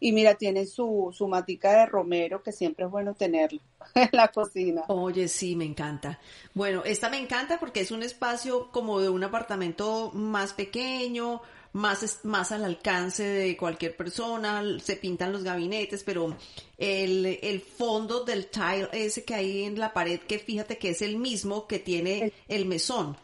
Y 0.02 0.12
mira, 0.12 0.34
tiene 0.34 0.64
su, 0.64 1.10
su 1.12 1.28
matica 1.28 1.72
de 1.72 1.86
romero, 1.86 2.42
que 2.42 2.52
siempre 2.52 2.86
es 2.86 2.90
bueno 2.90 3.14
tenerla 3.14 3.60
en 3.94 4.08
la 4.12 4.28
cocina. 4.28 4.84
Oye, 4.88 5.28
sí, 5.28 5.54
me 5.54 5.66
encanta. 5.66 6.18
Bueno, 6.54 6.82
esta 6.84 7.10
me 7.10 7.18
encanta 7.18 7.60
porque 7.60 7.80
es 7.80 7.90
un 7.90 8.02
espacio 8.02 8.70
como 8.72 9.00
de 9.00 9.10
un 9.10 9.22
apartamento 9.22 10.10
más 10.14 10.54
pequeño, 10.54 11.42
más, 11.72 12.20
más 12.24 12.50
al 12.50 12.64
alcance 12.64 13.22
de 13.22 13.56
cualquier 13.56 13.96
persona, 13.96 14.62
se 14.82 14.96
pintan 14.96 15.32
los 15.32 15.44
gabinetes, 15.44 16.02
pero 16.02 16.36
el, 16.78 17.38
el 17.42 17.60
fondo 17.60 18.24
del 18.24 18.46
tile 18.46 18.88
ese 18.92 19.24
que 19.24 19.34
hay 19.34 19.64
en 19.64 19.78
la 19.78 19.92
pared, 19.92 20.20
que 20.20 20.38
fíjate 20.38 20.78
que 20.78 20.90
es 20.90 21.02
el 21.02 21.16
mismo 21.16 21.66
que 21.66 21.78
tiene 21.78 22.32
el 22.48 22.66
mesón. 22.66 23.16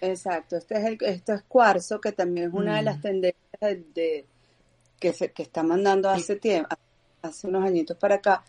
Exacto, 0.00 0.56
este 0.56 0.78
es 0.78 0.84
el, 0.84 0.98
esto 1.00 1.32
es 1.34 1.42
cuarzo, 1.44 2.00
que 2.00 2.12
también 2.12 2.48
es 2.48 2.54
una 2.54 2.76
de 2.76 2.82
las 2.82 2.98
mm. 2.98 3.02
tendencias 3.02 3.94
de 3.94 4.26
que, 4.98 5.12
se, 5.12 5.32
que 5.32 5.42
está 5.42 5.62
mandando 5.62 6.08
hace 6.08 6.36
tiempo, 6.36 6.76
hace 7.22 7.46
unos 7.46 7.64
añitos 7.64 7.96
para 7.96 8.16
acá, 8.16 8.44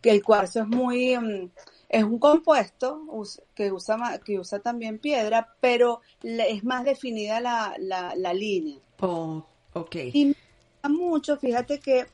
que 0.00 0.10
el 0.10 0.22
cuarzo 0.22 0.60
es 0.60 0.68
muy, 0.68 1.16
mm, 1.16 1.50
es 1.88 2.04
un 2.04 2.18
compuesto 2.18 3.02
que 3.54 3.72
usa, 3.72 4.20
que 4.24 4.38
usa 4.38 4.58
también 4.60 4.98
piedra, 4.98 5.54
pero 5.60 6.00
es 6.22 6.64
más 6.64 6.84
definida 6.84 7.40
la, 7.40 7.74
la, 7.78 8.34
línea. 8.34 8.78
Oh, 9.00 9.44
ok. 9.72 9.96
Y 10.12 10.36
mucho, 10.88 11.36
fíjate 11.38 11.80
que 11.80 12.06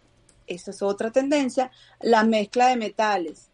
esa 0.46 0.70
es 0.70 0.82
otra 0.82 1.10
tendencia, 1.10 1.70
la 2.00 2.24
mezcla 2.24 2.68
de 2.68 2.76
metales. 2.76 3.48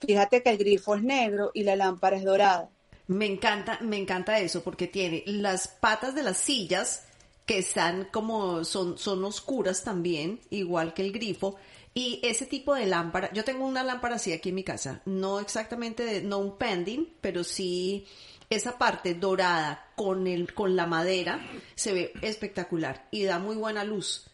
Fíjate 0.00 0.42
que 0.42 0.50
el 0.50 0.58
grifo 0.58 0.94
es 0.94 1.02
negro 1.02 1.50
y 1.54 1.62
la 1.62 1.76
lámpara 1.76 2.16
es 2.16 2.24
dorada. 2.24 2.68
Me 3.08 3.26
encanta, 3.26 3.78
me 3.80 3.96
encanta 3.96 4.38
eso 4.40 4.62
porque 4.62 4.88
tiene 4.88 5.22
las 5.26 5.68
patas 5.68 6.14
de 6.14 6.22
las 6.22 6.36
sillas 6.36 7.04
que 7.46 7.58
están 7.58 8.08
como, 8.10 8.64
son, 8.64 8.98
son 8.98 9.24
oscuras 9.24 9.84
también, 9.84 10.40
igual 10.50 10.92
que 10.92 11.02
el 11.02 11.12
grifo. 11.12 11.56
Y 11.94 12.20
ese 12.22 12.44
tipo 12.44 12.74
de 12.74 12.84
lámpara, 12.84 13.32
yo 13.32 13.44
tengo 13.44 13.64
una 13.64 13.82
lámpara 13.82 14.16
así 14.16 14.32
aquí 14.32 14.50
en 14.50 14.56
mi 14.56 14.64
casa, 14.64 15.00
no 15.06 15.40
exactamente, 15.40 16.04
de, 16.04 16.22
no 16.22 16.38
un 16.38 16.58
pending, 16.58 17.06
pero 17.22 17.42
sí 17.42 18.06
esa 18.50 18.76
parte 18.76 19.14
dorada 19.14 19.86
con 19.96 20.26
el, 20.26 20.52
con 20.52 20.76
la 20.76 20.86
madera 20.86 21.40
se 21.74 21.92
ve 21.94 22.12
espectacular 22.20 23.06
y 23.10 23.24
da 23.24 23.38
muy 23.38 23.56
buena 23.56 23.82
luz. 23.82 24.26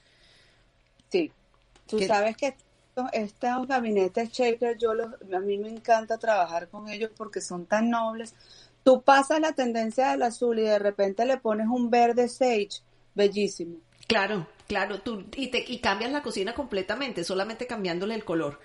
Sí, 1.11 1.31
tú 1.87 2.00
sabes 2.00 2.37
que 2.37 2.57
estos, 3.12 3.69
gabinetes 3.69 4.31
shaker, 4.31 4.76
yo 4.76 4.95
los, 4.95 5.12
a 5.33 5.38
mí 5.38 5.57
me 5.59 5.69
encanta 5.69 6.19
trabajar 6.19 6.69
con 6.69 6.88
ellos 6.88 7.11
porque 7.16 7.40
son 7.40 7.66
tan 7.66 7.90
nobles. 7.90 8.35
Tú 8.83 9.02
pasas 9.02 9.40
la 9.40 9.52
tendencia 9.52 10.11
del 10.11 10.23
azul 10.23 10.59
y 10.59 10.62
de 10.62 10.78
repente 10.78 11.25
le 11.25 11.37
pones 11.37 11.69
un 11.69 11.90
verde 11.90 12.28
sage 12.28 12.83
bellísimo. 13.14 13.78
Claro, 14.07 14.47
claro, 14.66 15.00
tú 15.00 15.25
y, 15.37 15.49
te, 15.49 15.64
y 15.66 15.78
cambias 15.78 16.12
la 16.12 16.23
cocina 16.23 16.54
completamente, 16.54 17.25
solamente 17.25 17.66
cambiándole 17.66 18.14
el 18.14 18.25
color. 18.25 18.59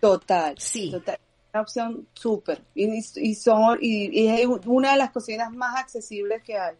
Total. 0.00 0.54
Sí. 0.58 0.90
Total. 0.90 1.18
Una 1.52 1.62
opción 1.62 2.08
súper. 2.12 2.62
Y, 2.74 2.86
y, 2.98 3.34
son, 3.34 3.78
y, 3.80 4.28
es 4.28 4.46
una 4.66 4.92
de 4.92 4.98
las 4.98 5.10
cocinas 5.10 5.50
más 5.52 5.78
accesibles 5.80 6.42
que 6.42 6.58
hay. 6.58 6.74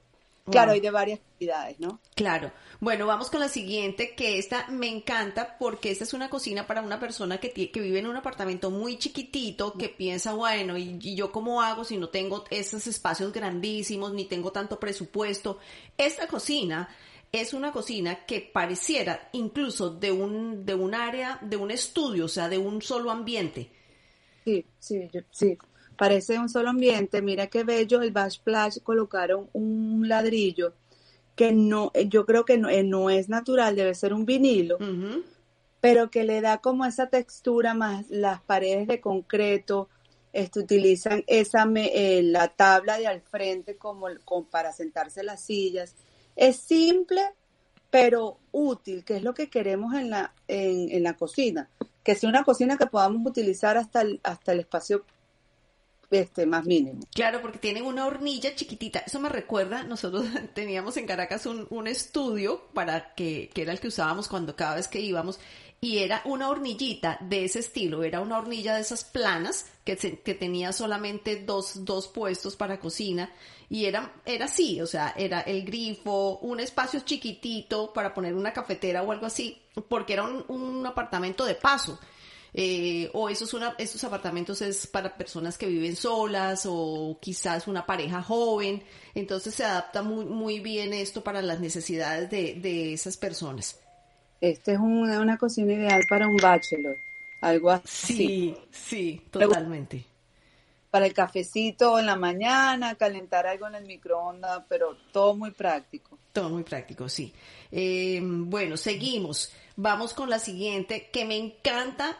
Claro, 0.50 0.72
hay 0.72 0.80
de 0.80 0.90
varias 0.90 1.18
actividades, 1.18 1.80
¿no? 1.80 2.00
Claro. 2.14 2.52
Bueno, 2.78 3.06
vamos 3.06 3.30
con 3.30 3.40
la 3.40 3.48
siguiente, 3.48 4.14
que 4.14 4.38
esta 4.38 4.68
me 4.68 4.88
encanta 4.88 5.58
porque 5.58 5.90
esta 5.90 6.04
es 6.04 6.14
una 6.14 6.30
cocina 6.30 6.66
para 6.66 6.82
una 6.82 7.00
persona 7.00 7.38
que, 7.38 7.52
que 7.52 7.80
vive 7.80 7.98
en 7.98 8.06
un 8.06 8.16
apartamento 8.16 8.70
muy 8.70 8.96
chiquitito, 8.96 9.72
que 9.72 9.88
piensa, 9.88 10.34
bueno, 10.34 10.76
¿y, 10.76 10.98
¿y, 11.02 11.16
yo 11.16 11.32
cómo 11.32 11.62
hago 11.62 11.84
si 11.84 11.96
no 11.96 12.10
tengo 12.10 12.44
esos 12.50 12.86
espacios 12.86 13.32
grandísimos, 13.32 14.12
ni 14.12 14.26
tengo 14.26 14.52
tanto 14.52 14.78
presupuesto? 14.78 15.58
Esta 15.98 16.28
cocina 16.28 16.88
es 17.32 17.52
una 17.52 17.72
cocina 17.72 18.24
que 18.24 18.40
pareciera 18.40 19.28
incluso 19.32 19.90
de 19.90 20.12
un, 20.12 20.64
de 20.64 20.74
un 20.74 20.94
área, 20.94 21.38
de 21.42 21.56
un 21.56 21.72
estudio, 21.72 22.26
o 22.26 22.28
sea, 22.28 22.48
de 22.48 22.58
un 22.58 22.80
solo 22.82 23.10
ambiente. 23.10 23.70
Sí, 24.44 24.64
sí, 24.78 25.08
sí 25.32 25.58
parece 25.96 26.38
un 26.38 26.48
solo 26.48 26.70
ambiente. 26.70 27.22
Mira 27.22 27.48
qué 27.48 27.64
bello 27.64 28.02
el 28.02 28.12
Backsplash 28.12 28.80
colocaron 28.82 29.48
un 29.52 30.08
ladrillo 30.08 30.74
que 31.36 31.52
no, 31.52 31.92
yo 32.08 32.24
creo 32.24 32.44
que 32.44 32.56
no, 32.56 32.70
eh, 32.70 33.18
es 33.18 33.28
natural, 33.28 33.76
debe 33.76 33.94
ser 33.94 34.14
un 34.14 34.24
vinilo, 34.24 34.78
pero 35.80 36.10
que 36.10 36.24
le 36.24 36.40
da 36.40 36.58
como 36.58 36.86
esa 36.86 37.08
textura 37.08 37.74
más 37.74 38.06
las 38.08 38.40
paredes 38.40 38.88
de 38.88 39.00
concreto. 39.00 39.88
Este, 40.32 40.60
utilizan 40.60 41.24
esa 41.26 41.66
eh, 41.76 42.22
la 42.22 42.48
tabla 42.48 42.98
de 42.98 43.06
al 43.06 43.22
frente 43.22 43.76
como, 43.76 44.08
para 44.50 44.72
sentarse 44.72 45.22
las 45.22 45.42
sillas. 45.42 45.94
Es 46.34 46.56
simple, 46.56 47.22
pero 47.90 48.38
útil, 48.52 49.04
que 49.04 49.16
es 49.16 49.22
lo 49.22 49.32
que 49.32 49.48
queremos 49.48 49.94
en 49.94 50.10
la, 50.10 50.34
en, 50.48 50.90
en 50.90 51.02
la 51.02 51.16
cocina. 51.16 51.70
Que 52.02 52.14
sea 52.14 52.28
una 52.28 52.44
cocina 52.44 52.76
que 52.76 52.86
podamos 52.86 53.26
utilizar 53.26 53.78
hasta 53.78 54.02
el, 54.02 54.20
hasta 54.24 54.52
el 54.52 54.60
espacio 54.60 55.04
este, 56.10 56.46
más 56.46 56.64
mínimo. 56.64 57.00
Claro, 57.14 57.40
porque 57.40 57.58
tienen 57.58 57.84
una 57.84 58.06
hornilla 58.06 58.54
chiquitita. 58.54 59.00
Eso 59.00 59.20
me 59.20 59.28
recuerda, 59.28 59.82
nosotros 59.84 60.26
teníamos 60.54 60.96
en 60.96 61.06
Caracas 61.06 61.46
un, 61.46 61.66
un 61.70 61.86
estudio 61.86 62.68
para 62.74 63.14
que, 63.14 63.50
que 63.52 63.62
era 63.62 63.72
el 63.72 63.80
que 63.80 63.88
usábamos 63.88 64.28
cuando 64.28 64.56
cada 64.56 64.76
vez 64.76 64.88
que 64.88 65.00
íbamos 65.00 65.38
y 65.80 65.98
era 65.98 66.22
una 66.24 66.48
hornillita 66.48 67.18
de 67.20 67.44
ese 67.44 67.58
estilo, 67.58 68.02
era 68.02 68.20
una 68.20 68.38
hornilla 68.38 68.74
de 68.74 68.80
esas 68.80 69.04
planas 69.04 69.66
que, 69.84 69.96
que 69.96 70.34
tenía 70.34 70.72
solamente 70.72 71.36
dos, 71.44 71.84
dos 71.84 72.08
puestos 72.08 72.56
para 72.56 72.80
cocina 72.80 73.30
y 73.68 73.84
era, 73.84 74.14
era 74.24 74.46
así, 74.46 74.80
o 74.80 74.86
sea, 74.86 75.12
era 75.16 75.40
el 75.40 75.64
grifo, 75.64 76.38
un 76.38 76.60
espacio 76.60 77.00
chiquitito 77.00 77.92
para 77.92 78.14
poner 78.14 78.34
una 78.34 78.52
cafetera 78.52 79.02
o 79.02 79.12
algo 79.12 79.26
así, 79.26 79.60
porque 79.88 80.14
era 80.14 80.24
un 80.24 80.86
apartamento 80.86 81.44
de 81.44 81.54
paso 81.54 82.00
eh, 82.58 83.10
o 83.12 83.28
esos, 83.28 83.52
una, 83.52 83.74
esos 83.76 84.02
apartamentos 84.02 84.62
es 84.62 84.86
para 84.86 85.14
personas 85.14 85.58
que 85.58 85.66
viven 85.66 85.94
solas 85.94 86.64
o 86.66 87.18
quizás 87.20 87.68
una 87.68 87.84
pareja 87.84 88.22
joven, 88.22 88.82
entonces 89.14 89.54
se 89.54 89.62
adapta 89.62 90.02
muy, 90.02 90.24
muy 90.24 90.60
bien 90.60 90.94
esto 90.94 91.22
para 91.22 91.42
las 91.42 91.60
necesidades 91.60 92.30
de, 92.30 92.54
de 92.54 92.94
esas 92.94 93.18
personas. 93.18 93.78
Este 94.40 94.72
es 94.72 94.78
una 94.78 95.36
cocina 95.36 95.74
ideal 95.74 96.00
para 96.08 96.26
un 96.26 96.38
bachelor, 96.38 96.96
algo 97.42 97.70
así. 97.72 98.14
Sí, 98.14 98.56
sí, 98.70 99.22
totalmente. 99.30 100.06
Para 100.90 101.04
el 101.04 101.12
cafecito 101.12 101.98
en 101.98 102.06
la 102.06 102.16
mañana, 102.16 102.94
calentar 102.94 103.46
algo 103.46 103.66
en 103.66 103.74
el 103.74 103.84
microondas, 103.84 104.62
pero 104.66 104.96
todo 105.12 105.34
muy 105.36 105.50
práctico. 105.50 106.18
Todo 106.32 106.48
muy 106.48 106.62
práctico, 106.62 107.06
sí. 107.06 107.34
Eh, 107.70 108.18
bueno, 108.22 108.78
seguimos. 108.78 109.52
Vamos 109.76 110.14
con 110.14 110.30
la 110.30 110.38
siguiente, 110.38 111.10
que 111.12 111.26
me 111.26 111.36
encanta 111.36 112.16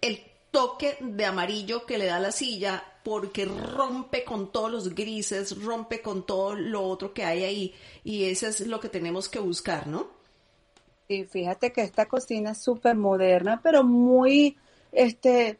el 0.00 0.22
toque 0.50 0.96
de 1.00 1.24
amarillo 1.24 1.86
que 1.86 1.98
le 1.98 2.06
da 2.06 2.18
la 2.18 2.32
silla 2.32 2.82
porque 3.02 3.44
rompe 3.44 4.24
con 4.24 4.52
todos 4.52 4.70
los 4.70 4.94
grises, 4.94 5.62
rompe 5.62 6.02
con 6.02 6.26
todo 6.26 6.54
lo 6.54 6.82
otro 6.82 7.14
que 7.14 7.24
hay 7.24 7.44
ahí. 7.44 7.74
Y 8.04 8.24
eso 8.24 8.46
es 8.46 8.66
lo 8.66 8.80
que 8.80 8.88
tenemos 8.88 9.28
que 9.28 9.38
buscar, 9.38 9.86
¿no? 9.86 10.08
Y 11.08 11.24
fíjate 11.24 11.72
que 11.72 11.82
esta 11.82 12.06
cocina 12.06 12.52
es 12.52 12.58
súper 12.58 12.96
moderna, 12.96 13.60
pero 13.62 13.82
muy, 13.82 14.56
este, 14.92 15.58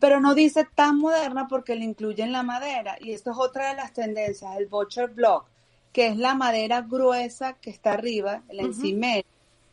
pero 0.00 0.20
no 0.20 0.34
dice 0.34 0.66
tan 0.74 0.98
moderna 0.98 1.46
porque 1.48 1.76
le 1.76 1.84
incluyen 1.84 2.32
la 2.32 2.42
madera. 2.42 2.96
Y 3.00 3.12
esto 3.12 3.30
es 3.30 3.36
otra 3.38 3.70
de 3.70 3.76
las 3.76 3.92
tendencias, 3.92 4.56
el 4.56 4.66
butcher 4.66 5.10
block, 5.10 5.46
que 5.92 6.08
es 6.08 6.16
la 6.16 6.34
madera 6.34 6.82
gruesa 6.82 7.54
que 7.54 7.70
está 7.70 7.92
arriba, 7.92 8.42
la 8.50 8.62
encimera, 8.62 9.26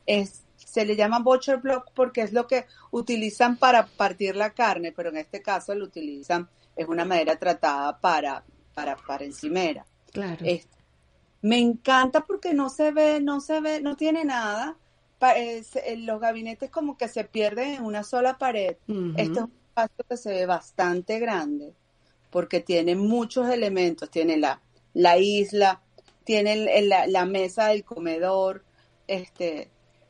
es 0.06 0.44
se 0.70 0.86
le 0.86 0.96
llama 0.96 1.20
butcher 1.20 1.58
block 1.58 1.92
porque 1.94 2.22
es 2.22 2.32
lo 2.32 2.46
que 2.46 2.66
utilizan 2.92 3.58
para 3.58 3.88
partir 3.88 4.36
la 4.36 4.52
carne, 4.52 4.92
pero 4.92 5.10
en 5.10 5.18
este 5.18 5.42
caso 5.42 5.74
lo 5.74 5.86
utilizan, 5.86 6.48
es 6.76 6.88
una 6.88 7.06
madera 7.06 7.38
tratada 7.38 8.00
para, 8.00 8.44
para, 8.74 8.96
para 8.96 9.26
encimera. 9.26 9.86
Claro. 10.12 10.46
me 11.42 11.60
encanta 11.60 12.26
porque 12.26 12.54
no 12.54 12.70
se 12.70 12.92
ve, 12.92 13.20
no 13.22 13.42
se 13.42 13.62
ve, 13.62 13.82
no 13.82 13.96
tiene 13.96 14.26
nada. 14.26 14.78
los 15.98 16.20
gabinetes 16.20 16.70
como 16.70 16.98
que 16.98 17.08
se 17.08 17.24
pierden 17.24 17.76
en 17.76 17.84
una 17.84 18.04
sola 18.04 18.38
pared. 18.38 18.78
Esto 19.18 19.40
es 19.40 19.50
espacio 19.68 20.06
que 20.08 20.18
se 20.18 20.32
ve 20.32 20.46
bastante 20.46 21.20
grande 21.20 21.74
porque 22.30 22.60
tiene 22.60 22.96
muchos 22.96 23.50
elementos. 23.50 24.10
Tiene 24.10 24.38
la, 24.38 24.62
la 24.94 25.18
isla, 25.18 25.82
tiene 26.24 26.84
la, 26.84 27.08
la, 27.08 27.26
mesa 27.26 27.68
del 27.68 27.84
comedor, 27.84 28.64
este, 29.08 29.70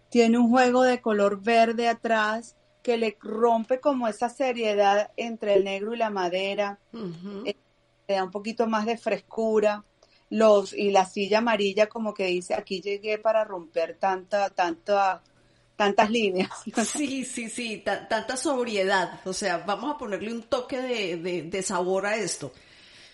tiene 0.09 0.37
un 0.37 0.49
juego 0.49 0.83
de 0.83 1.01
color 1.01 1.41
verde 1.41 1.87
atrás 1.87 2.55
que 2.81 2.97
le 2.97 3.17
rompe 3.21 3.79
como 3.79 4.07
esa 4.07 4.29
seriedad 4.29 5.11
entre 5.17 5.53
el 5.53 5.63
negro 5.63 5.93
y 5.93 5.97
la 5.97 6.09
madera, 6.09 6.79
eh, 7.45 7.55
le 8.07 8.15
da 8.15 8.23
un 8.23 8.31
poquito 8.31 8.67
más 8.67 8.85
de 8.85 8.97
frescura. 8.97 9.83
Los, 10.31 10.73
y 10.73 10.91
la 10.91 11.05
silla 11.05 11.39
amarilla 11.39 11.87
como 11.87 12.13
que 12.13 12.25
dice, 12.25 12.53
aquí 12.53 12.81
llegué 12.81 13.17
para 13.17 13.43
romper 13.43 13.97
tanta, 13.99 14.49
tanta, 14.51 15.23
tantas 15.75 16.09
líneas. 16.09 16.49
Sí, 16.85 17.25
sí, 17.25 17.49
sí, 17.49 17.83
tanta 17.83 18.37
sobriedad. 18.37 19.21
O 19.25 19.33
sea, 19.33 19.59
vamos 19.59 19.95
a 19.95 19.97
ponerle 19.97 20.31
un 20.31 20.43
toque 20.43 20.79
de, 20.79 21.43
de, 21.43 21.63
sabor 21.63 22.05
a 22.05 22.15
esto. 22.15 22.51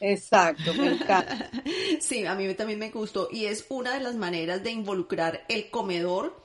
Exacto, 0.02 0.74
me 0.74 0.94
encanta. 0.94 1.50
sí, 2.02 2.25
a 2.25 2.36
mí 2.36 2.54
también 2.54 2.80
me 2.80 2.92
gustó. 2.92 3.30
Y 3.32 3.46
es 3.46 3.66
una 3.70 3.94
de 3.94 4.02
las 4.02 4.16
maneras 4.16 4.62
de 4.62 4.72
involucrar 4.72 5.46
el 5.48 5.70
comedor 5.70 6.45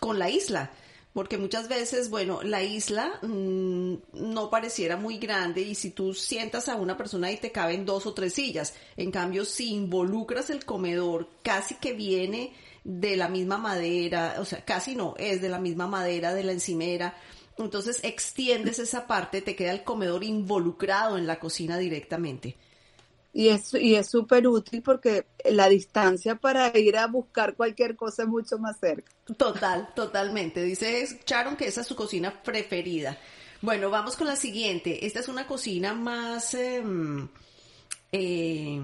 con 0.00 0.18
la 0.18 0.30
isla 0.30 0.70
porque 1.12 1.38
muchas 1.38 1.68
veces, 1.68 2.08
bueno, 2.08 2.42
la 2.42 2.62
isla 2.62 3.18
mmm, 3.22 3.94
no 4.12 4.50
pareciera 4.50 4.96
muy 4.96 5.18
grande 5.18 5.62
y 5.62 5.74
si 5.74 5.90
tú 5.90 6.14
sientas 6.14 6.68
a 6.68 6.76
una 6.76 6.96
persona 6.96 7.32
y 7.32 7.36
te 7.36 7.50
caben 7.50 7.84
dos 7.84 8.06
o 8.06 8.14
tres 8.14 8.34
sillas, 8.34 8.74
en 8.96 9.10
cambio 9.10 9.44
si 9.44 9.72
involucras 9.72 10.50
el 10.50 10.64
comedor, 10.64 11.28
casi 11.42 11.74
que 11.76 11.94
viene 11.94 12.52
de 12.84 13.16
la 13.16 13.28
misma 13.28 13.58
madera, 13.58 14.36
o 14.38 14.44
sea, 14.44 14.64
casi 14.64 14.94
no, 14.94 15.14
es 15.18 15.42
de 15.42 15.48
la 15.48 15.58
misma 15.58 15.88
madera 15.88 16.32
de 16.32 16.44
la 16.44 16.52
encimera, 16.52 17.16
entonces 17.58 18.00
extiendes 18.04 18.78
esa 18.78 19.06
parte, 19.06 19.42
te 19.42 19.56
queda 19.56 19.72
el 19.72 19.82
comedor 19.82 20.22
involucrado 20.22 21.18
en 21.18 21.26
la 21.26 21.40
cocina 21.40 21.76
directamente. 21.76 22.56
Y 23.32 23.48
es 23.48 23.74
y 23.74 23.94
es 23.94 24.08
súper 24.08 24.48
útil 24.48 24.82
porque 24.82 25.26
la 25.44 25.68
distancia 25.68 26.34
para 26.34 26.76
ir 26.76 26.96
a 26.96 27.06
buscar 27.06 27.54
cualquier 27.54 27.94
cosa 27.94 28.22
es 28.24 28.28
mucho 28.28 28.58
más 28.58 28.78
cerca. 28.78 29.12
Total, 29.36 29.88
totalmente. 29.94 30.62
Dice 30.62 31.20
Charon 31.24 31.56
que 31.56 31.68
esa 31.68 31.82
es 31.82 31.86
su 31.86 31.94
cocina 31.94 32.42
preferida. 32.42 33.16
Bueno, 33.62 33.90
vamos 33.90 34.16
con 34.16 34.26
la 34.26 34.36
siguiente. 34.36 35.06
Esta 35.06 35.20
es 35.20 35.28
una 35.28 35.46
cocina 35.46 35.94
más 35.94 36.54
eh, 36.54 36.82
eh, 38.10 38.80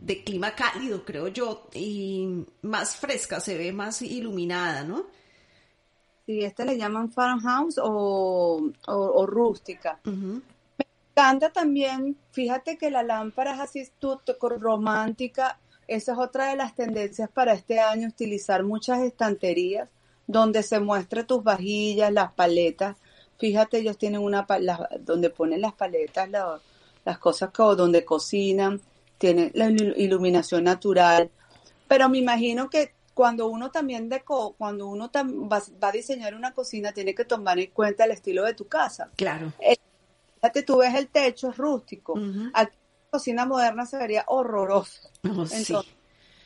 de 0.00 0.24
clima 0.24 0.54
cálido, 0.54 1.04
creo 1.04 1.28
yo, 1.28 1.68
y 1.74 2.46
más 2.62 2.96
fresca, 2.96 3.40
se 3.40 3.58
ve 3.58 3.72
más 3.72 4.00
iluminada, 4.00 4.84
¿no? 4.84 5.06
Sí, 6.24 6.44
esta 6.44 6.64
le 6.64 6.76
llaman 6.76 7.10
farmhouse 7.10 7.78
o, 7.82 8.70
o, 8.86 9.26
rústica 9.26 9.98
encanta 11.18 11.50
también, 11.50 12.16
fíjate 12.30 12.78
que 12.78 12.92
la 12.92 13.02
lámpara 13.02 13.54
es 13.54 13.60
así 13.60 13.90
romántica, 14.40 15.58
esa 15.88 16.12
es 16.12 16.18
otra 16.18 16.50
de 16.50 16.56
las 16.56 16.76
tendencias 16.76 17.28
para 17.28 17.54
este 17.54 17.80
año, 17.80 18.06
utilizar 18.06 18.62
muchas 18.62 19.00
estanterías 19.00 19.88
donde 20.28 20.62
se 20.62 20.78
muestre 20.78 21.24
tus 21.24 21.42
vajillas, 21.42 22.12
las 22.12 22.32
paletas. 22.34 22.96
Fíjate, 23.36 23.78
ellos 23.78 23.98
tienen 23.98 24.20
una 24.20 24.46
donde 25.00 25.30
ponen 25.30 25.60
las 25.60 25.72
paletas, 25.72 26.28
las 27.04 27.18
cosas 27.18 27.50
que, 27.50 27.62
donde 27.62 28.04
cocinan, 28.04 28.80
tienen 29.16 29.50
la 29.54 29.70
iluminación 29.70 30.64
natural. 30.64 31.30
Pero 31.88 32.08
me 32.08 32.18
imagino 32.18 32.70
que 32.70 32.92
cuando 33.14 33.48
uno 33.48 33.72
también 33.72 34.08
deco, 34.08 34.54
cuando 34.56 34.86
uno 34.86 35.10
va, 35.12 35.62
va, 35.82 35.88
a 35.88 35.92
diseñar 35.92 36.36
una 36.36 36.52
cocina, 36.52 36.92
tiene 36.92 37.14
que 37.14 37.24
tomar 37.24 37.58
en 37.58 37.70
cuenta 37.70 38.04
el 38.04 38.12
estilo 38.12 38.44
de 38.44 38.54
tu 38.54 38.68
casa. 38.68 39.10
Claro. 39.16 39.52
Fíjate, 40.40 40.62
tú 40.62 40.78
ves 40.78 40.94
el 40.94 41.08
techo, 41.08 41.50
es 41.50 41.56
rústico. 41.56 42.14
Aquí 42.54 42.76
la 42.76 43.10
cocina 43.10 43.44
moderna 43.46 43.86
se 43.86 43.98
vería 43.98 44.24
horrorosa. 44.26 45.08
Oh, 45.24 45.46
Entonces, 45.50 45.76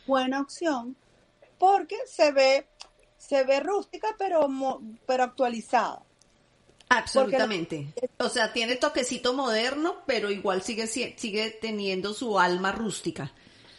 buena 0.07 0.40
opción 0.40 0.96
porque 1.62 1.96
se 2.07 2.33
ve, 2.33 2.66
se 3.16 3.44
ve 3.44 3.61
rústica 3.61 4.09
pero, 4.18 4.48
pero 5.07 5.22
actualizada. 5.22 6.02
Absolutamente. 6.88 7.94
o 8.18 8.28
sea, 8.28 8.52
tiene 8.52 8.74
toquecito 8.74 9.33
moderno, 9.33 9.98
pero 10.05 10.28
igual 10.33 10.62
sigue, 10.62 10.88
sigue 10.88 11.57
teniendo 11.61 12.14
su 12.14 12.37
alma 12.37 12.72
rústica. 12.72 13.33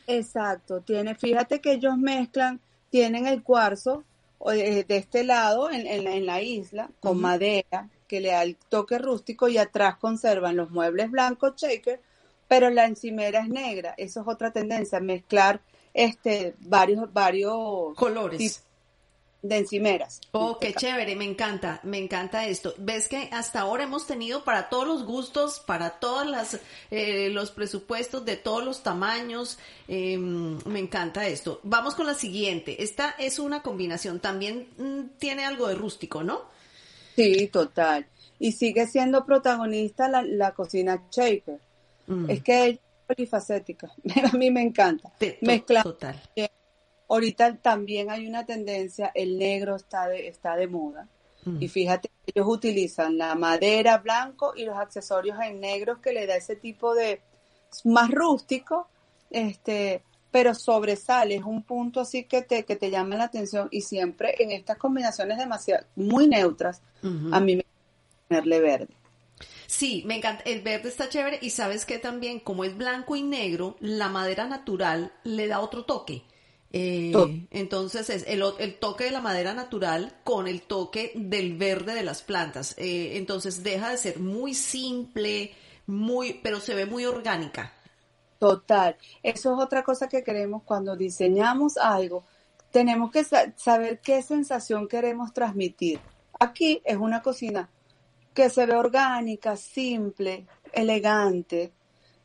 Exacto. 0.07 0.79
Tiene, 0.79 1.13
fíjate 1.15 1.59
que 1.59 1.73
ellos 1.73 1.97
mezclan, 1.97 2.61
tienen 2.89 3.27
el 3.27 3.43
cuarzo 3.43 4.05
eh, 4.53 4.85
de 4.87 4.95
este 4.95 5.25
lado 5.25 5.69
en, 5.69 5.85
en, 5.85 6.25
la 6.25 6.41
isla 6.41 6.89
con 7.01 7.19
madera, 7.19 7.89
que 8.13 8.21
le 8.21 8.29
da 8.29 8.43
el 8.43 8.57
toque 8.69 8.99
rústico 8.99 9.47
y 9.47 9.57
atrás 9.57 9.97
conservan 9.97 10.55
los 10.55 10.69
muebles 10.69 11.09
blancos 11.09 11.55
shaker, 11.57 11.99
pero 12.47 12.69
la 12.69 12.85
encimera 12.85 13.39
es 13.39 13.49
negra. 13.49 13.95
Eso 13.97 14.21
es 14.21 14.27
otra 14.27 14.51
tendencia, 14.51 14.99
mezclar 14.99 15.61
este 15.95 16.53
varios 16.59 17.11
varios 17.11 17.95
colores 17.95 18.63
de 19.41 19.57
encimeras. 19.57 20.21
Oh, 20.31 20.59
qué 20.59 20.75
chévere, 20.75 21.15
me 21.15 21.25
encanta, 21.25 21.79
me 21.81 21.97
encanta 21.97 22.45
esto. 22.45 22.75
Ves 22.77 23.07
que 23.07 23.29
hasta 23.31 23.61
ahora 23.61 23.85
hemos 23.85 24.05
tenido 24.05 24.43
para 24.43 24.69
todos 24.69 24.87
los 24.87 25.05
gustos, 25.05 25.59
para 25.59 25.99
todos 25.99 26.27
las, 26.27 26.59
eh, 26.91 27.29
los 27.31 27.49
presupuestos 27.49 28.23
de 28.25 28.37
todos 28.37 28.63
los 28.63 28.83
tamaños, 28.83 29.57
em, 29.87 30.59
me 30.65 30.77
encanta 30.77 31.25
esto. 31.25 31.59
Vamos 31.63 31.95
con 31.95 32.05
la 32.05 32.13
siguiente. 32.13 32.83
Esta 32.83 33.09
es 33.17 33.39
una 33.39 33.63
combinación, 33.63 34.19
también 34.19 34.67
mm, 34.77 35.17
tiene 35.17 35.45
algo 35.45 35.67
de 35.67 35.73
rústico, 35.73 36.21
¿no? 36.21 36.52
Sí, 37.15 37.47
total. 37.47 38.07
Y 38.39 38.53
sigue 38.53 38.87
siendo 38.87 39.25
protagonista 39.25 40.09
la, 40.09 40.21
la 40.21 40.53
cocina 40.53 41.03
shaker. 41.11 41.59
Mm. 42.07 42.29
Es 42.29 42.43
que 42.43 42.69
es 42.69 42.79
polifacética. 43.07 43.91
A 44.31 44.37
mí 44.37 44.51
me 44.51 44.61
encanta. 44.61 45.11
Mezclar. 45.41 45.83
Total. 45.83 46.21
Ahorita 47.07 47.55
también 47.57 48.09
hay 48.09 48.27
una 48.27 48.45
tendencia, 48.45 49.11
el 49.13 49.37
negro 49.37 49.75
está 49.75 50.07
de, 50.07 50.27
está 50.27 50.55
de 50.55 50.67
moda. 50.67 51.07
Mm. 51.45 51.61
Y 51.61 51.67
fíjate, 51.67 52.09
ellos 52.25 52.47
utilizan 52.47 53.17
la 53.17 53.35
madera 53.35 53.97
blanco 53.97 54.53
y 54.55 54.65
los 54.65 54.77
accesorios 54.77 55.37
en 55.41 55.59
negros 55.59 55.99
que 55.99 56.13
le 56.13 56.25
da 56.25 56.35
ese 56.35 56.55
tipo 56.55 56.95
de 56.95 57.21
más 57.83 58.09
rústico, 58.09 58.87
este, 59.29 60.03
pero 60.33 60.55
sobresale, 60.55 61.35
es 61.35 61.43
un 61.43 61.61
punto 61.61 61.99
así 61.99 62.23
que 62.23 62.41
te, 62.41 62.65
que 62.65 62.75
te 62.75 62.89
llama 62.89 63.15
la 63.15 63.25
atención 63.25 63.67
y 63.69 63.81
siempre 63.81 64.33
en 64.39 64.49
estas 64.49 64.79
combinaciones 64.79 65.37
demasiado, 65.37 65.85
muy 65.95 66.27
neutras, 66.27 66.81
a 67.31 67.39
mí 67.39 67.57
me 67.57 67.65
ponerle 68.27 68.59
verde. 68.59 68.87
Sí, 69.67 70.01
me 70.07 70.17
encanta, 70.17 70.41
el 70.45 70.61
verde 70.61 70.89
está 70.89 71.07
chévere 71.07 71.37
y 71.39 71.51
sabes 71.51 71.85
que 71.85 71.99
también 71.99 72.39
como 72.39 72.63
es 72.63 72.75
blanco 72.75 73.15
y 73.15 73.21
negro, 73.21 73.77
la 73.79 74.09
madera 74.09 74.47
natural 74.47 75.13
le 75.23 75.47
da 75.47 75.59
otro 75.59 75.85
toque. 75.85 76.23
Eh, 76.71 77.13
entonces 77.51 78.09
es 78.09 78.25
el, 78.25 78.43
el, 78.57 78.79
toque 78.79 79.03
de 79.03 79.11
la 79.11 79.21
madera 79.21 79.53
natural 79.53 80.15
con 80.23 80.47
el 80.47 80.63
toque 80.63 81.11
del 81.13 81.57
verde 81.57 81.93
de 81.93 82.01
las 82.01 82.23
plantas. 82.23 82.73
Eh, 82.79 83.17
entonces 83.17 83.61
deja 83.61 83.91
de 83.91 83.97
ser 83.99 84.19
muy 84.19 84.55
simple, 84.55 85.53
muy, 85.85 86.39
pero 86.41 86.59
se 86.59 86.73
ve 86.73 86.87
muy 86.87 87.05
orgánica. 87.05 87.71
Total. 88.43 88.97
Eso 89.23 89.53
es 89.53 89.63
otra 89.63 89.83
cosa 89.83 90.09
que 90.09 90.21
queremos 90.21 90.63
cuando 90.63 90.97
diseñamos 90.97 91.77
algo. 91.77 92.25
Tenemos 92.71 93.09
que 93.09 93.23
saber 93.55 94.01
qué 94.01 94.21
sensación 94.21 94.89
queremos 94.89 95.33
transmitir. 95.33 96.01
Aquí 96.37 96.81
es 96.83 96.97
una 96.97 97.21
cocina 97.21 97.69
que 98.33 98.49
se 98.49 98.65
ve 98.65 98.75
orgánica, 98.75 99.55
simple, 99.55 100.45
elegante. 100.73 101.71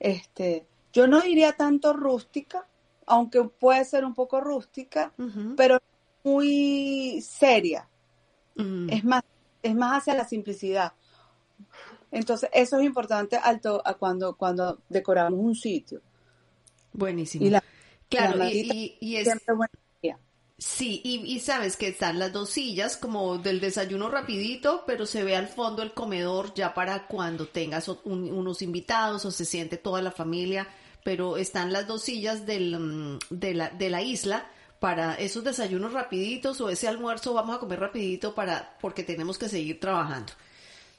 Este, 0.00 0.66
yo 0.92 1.06
no 1.06 1.20
diría 1.20 1.52
tanto 1.52 1.92
rústica, 1.92 2.66
aunque 3.06 3.44
puede 3.44 3.84
ser 3.84 4.04
un 4.04 4.14
poco 4.14 4.40
rústica, 4.40 5.12
pero 5.56 5.78
muy 6.24 7.20
seria. 7.22 7.88
Es 8.56 9.04
más, 9.04 9.22
es 9.62 9.74
más 9.76 9.98
hacia 9.98 10.14
la 10.14 10.24
simplicidad. 10.24 10.94
Entonces, 12.10 12.50
eso 12.52 12.76
es 12.76 12.84
importante 12.84 13.36
alto 13.36 13.80
a 13.84 13.94
cuando, 13.94 14.36
cuando 14.36 14.80
decoramos 14.88 15.38
un 15.38 15.54
sitio. 15.54 16.02
Buenísimo. 16.98 17.46
Y 17.46 17.50
la, 17.50 17.62
claro, 18.08 18.44
y, 18.48 19.16
es... 19.16 19.28
Sí, 20.60 21.00
y, 21.04 21.38
sabes 21.38 21.76
que 21.76 21.86
están 21.86 22.18
las 22.18 22.32
dos 22.32 22.50
sillas 22.50 22.96
como 22.96 23.38
del 23.38 23.60
desayuno 23.60 24.10
rapidito, 24.10 24.82
pero 24.88 25.06
se 25.06 25.22
ve 25.22 25.36
al 25.36 25.46
fondo 25.46 25.82
el 25.82 25.92
comedor 25.92 26.52
ya 26.52 26.74
para 26.74 27.06
cuando 27.06 27.46
tengas 27.46 27.86
unos 28.02 28.60
invitados 28.62 29.24
o 29.24 29.30
se 29.30 29.44
siente 29.44 29.76
toda 29.76 30.02
la 30.02 30.10
familia, 30.10 30.66
pero 31.04 31.36
están 31.36 31.72
las 31.72 31.86
dos 31.86 32.02
sillas 32.02 32.44
del, 32.44 32.76
mm, 32.76 33.18
de, 33.30 33.54
la, 33.54 33.70
de 33.70 33.88
la 33.88 34.02
isla 34.02 34.50
para 34.80 35.14
esos 35.14 35.44
desayunos 35.44 35.92
rapiditos 35.92 36.60
o 36.60 36.70
ese 36.70 36.88
almuerzo 36.88 37.34
vamos 37.34 37.56
a 37.56 37.60
comer 37.60 37.78
rapidito 37.78 38.34
para 38.34 38.76
porque 38.80 39.04
tenemos 39.04 39.38
que 39.38 39.48
seguir 39.48 39.78
trabajando. 39.78 40.32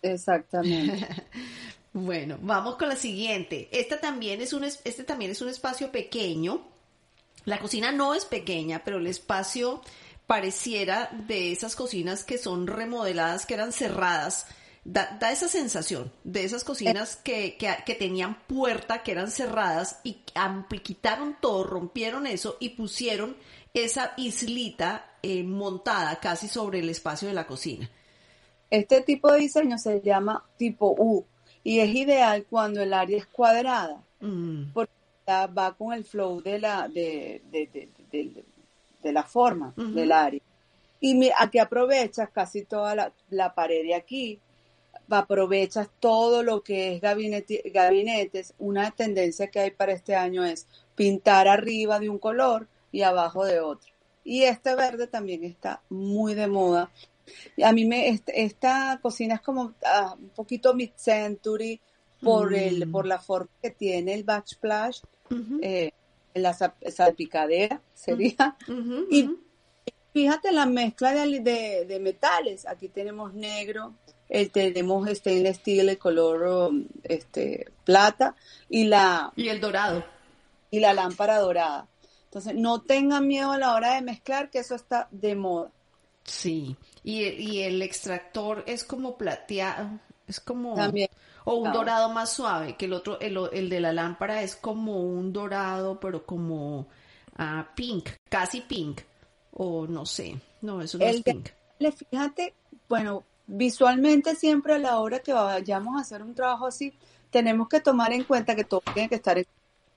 Exactamente. 0.01 1.05
Bueno, 2.01 2.37
vamos 2.41 2.77
con 2.77 2.87
la 2.87 2.95
siguiente. 2.95 3.67
Esta 3.71 3.99
también 3.99 4.41
es 4.41 4.53
un, 4.53 4.63
este 4.63 5.03
también 5.03 5.31
es 5.31 5.41
un 5.41 5.49
espacio 5.49 5.91
pequeño. 5.91 6.65
La 7.43 7.59
cocina 7.59 7.91
no 7.91 8.13
es 8.13 8.23
pequeña, 8.23 8.83
pero 8.85 8.97
el 8.97 9.07
espacio 9.07 9.81
pareciera 10.25 11.09
de 11.27 11.51
esas 11.51 11.75
cocinas 11.75 12.23
que 12.23 12.37
son 12.37 12.67
remodeladas, 12.67 13.45
que 13.45 13.53
eran 13.53 13.73
cerradas 13.73 14.45
Da, 14.85 15.19
esa 15.29 15.49
sensación 15.49 16.11
de 16.23 16.45
esas 16.45 16.63
cocinas 16.63 17.17
que, 17.17 17.57
que, 17.57 17.95
tenían 17.95 18.39
puerta, 18.47 19.03
que 19.03 19.11
eran 19.11 19.29
cerradas 19.29 19.99
y 20.03 20.23
quitaron 20.81 21.35
todo, 21.39 21.65
rompieron 21.65 22.25
eso 22.25 22.55
y 22.61 22.69
pusieron 22.69 23.35
esa 23.73 24.13
islita 24.17 25.05
eh, 25.21 25.43
montada 25.43 26.19
casi 26.19 26.47
sobre 26.47 26.79
el 26.79 26.89
espacio 26.89 27.27
de 27.27 27.33
la 27.33 27.45
cocina. 27.45 27.89
Este 28.71 29.01
tipo 29.01 29.31
de 29.31 29.41
diseño 29.41 29.77
se 29.77 30.01
llama 30.01 30.43
tipo 30.57 30.95
U 30.97 31.25
y 31.63 31.79
es 31.79 31.93
ideal 31.93 32.45
cuando 32.49 32.81
el 32.81 32.93
área 32.93 33.17
es 33.17 33.25
cuadrada 33.27 34.01
Mm, 34.21 34.73
porque 34.73 34.91
ya 35.25 35.47
va 35.47 35.73
con 35.77 35.93
el 35.93 36.03
flow 36.03 36.41
de 36.41 36.59
la, 36.59 36.87
de, 36.89 37.41
de, 37.51 37.67
de, 37.67 37.89
de- 38.11 38.43
de 39.01 39.11
la 39.13 39.23
forma 39.23 39.73
del 39.77 40.11
área. 40.11 40.41
Y 40.99 41.29
aquí 41.39 41.57
aprovechas 41.59 42.29
casi 42.31 42.63
toda 42.65 42.93
la, 42.95 43.13
la 43.29 43.53
pared 43.55 43.83
de 43.83 43.95
aquí, 43.95 44.39
aprovechas 45.09 45.87
todo 45.99 46.43
lo 46.43 46.61
que 46.61 46.95
es 46.95 47.01
gabinete, 47.01 47.61
gabinetes. 47.73 48.53
Una 48.59 48.91
tendencia 48.91 49.47
que 49.47 49.59
hay 49.61 49.71
para 49.71 49.93
este 49.93 50.15
año 50.15 50.43
es 50.43 50.67
pintar 50.95 51.47
arriba 51.47 51.99
de 51.99 52.09
un 52.09 52.19
color 52.19 52.67
y 52.91 53.03
abajo 53.03 53.45
de 53.45 53.59
otro. 53.61 53.89
Y 54.25 54.43
este 54.43 54.75
verde 54.75 55.07
también 55.07 55.43
está 55.45 55.81
muy 55.89 56.33
de 56.35 56.47
moda. 56.47 56.89
Y 57.55 57.63
A 57.63 57.71
mí 57.71 57.85
me 57.85 58.09
esta 58.27 58.99
cocina 59.01 59.35
es 59.35 59.41
como 59.41 59.73
ah, 59.85 60.15
un 60.19 60.29
poquito 60.29 60.73
mid-century 60.73 61.79
por 62.21 62.53
el 62.53 62.87
Mm. 62.87 62.91
por 62.91 63.05
la 63.05 63.19
forma 63.19 63.49
que 63.61 63.71
tiene 63.71 64.13
el 64.13 64.23
backsplash, 64.23 64.99
ujú, 65.31 65.59
eh, 65.61 65.91
la 66.33 66.53
sa- 66.53 66.75
salpicadera 66.89 67.81
sería. 67.93 68.55
y-. 69.09 69.29
Fíjate 70.11 70.51
la 70.51 70.65
mezcla 70.65 71.13
de, 71.13 71.39
de- 71.39 71.85
de 71.85 71.99
metales. 71.99 72.65
Aquí 72.67 72.89
tenemos 72.89 73.33
negro, 73.33 73.93
el, 74.27 74.49
tenemos 74.51 75.07
stainless 75.07 75.57
steel, 75.57 75.87
el 75.89 75.97
color 75.99 76.69
um, 76.69 76.87
este, 77.03 77.67
plata 77.85 78.35
y 78.69 78.85
la, 78.85 79.31
Y 79.35 79.49
el 79.49 79.61
dorado. 79.61 80.03
y 80.71 80.79
la 80.79 80.93
lámpara 80.93 81.37
dorada. 81.39 81.87
Entonces, 82.25 82.55
no 82.55 82.81
tengan 82.81 83.27
miedo 83.27 83.51
a 83.51 83.57
la 83.59 83.73
hora 83.73 83.93
de 83.95 84.01
mezclar, 84.01 84.49
que 84.49 84.59
eso 84.59 84.75
está 84.75 85.07
de 85.11 85.35
moda. 85.35 85.71
Sí. 86.29 86.75
Y, 87.03 87.23
el- 87.25 87.39
y 87.39 87.63
el 87.63 87.81
extractor 87.81 88.63
es 88.67 88.83
como 88.83 89.17
plateado, 89.17 89.89
es 90.27 90.39
como... 90.39 90.75
También. 90.75 91.09
O 91.45 91.55
un 91.55 91.71
dorado 91.71 92.09
más 92.09 92.31
suave, 92.31 92.75
que 92.75 92.85
el 92.85 92.93
otro, 92.93 93.19
el, 93.19 93.35
el 93.53 93.69
de 93.69 93.79
la 93.79 93.91
lámpara 93.91 94.43
es 94.43 94.55
como 94.55 95.01
un 95.01 95.33
dorado, 95.33 95.99
pero 95.99 96.23
como 96.25 96.87
ah, 97.37 97.69
pink, 97.75 98.09
casi 98.29 98.61
pink. 98.61 99.01
O 99.53 99.87
no 99.87 100.05
sé, 100.05 100.39
no, 100.61 100.81
eso 100.81 100.99
no 100.99 101.05
El 101.05 101.15
es 101.17 101.23
pink. 101.23 101.49
Le- 101.79 101.91
Fíjate, 101.91 102.53
bueno, 102.87 103.23
visualmente 103.47 104.35
siempre 104.35 104.75
a 104.75 104.79
la 104.79 104.99
hora 104.99 105.19
que 105.19 105.33
vayamos 105.33 105.97
a 105.97 106.01
hacer 106.01 106.21
un 106.21 106.35
trabajo 106.35 106.67
así, 106.67 106.93
tenemos 107.31 107.67
que 107.67 107.79
tomar 107.79 108.13
en 108.13 108.25
cuenta 108.25 108.55
que 108.55 108.63
todo 108.65 108.81
tiene 108.93 109.09
que 109.09 109.15
estar. 109.15 109.37
en- 109.39 109.47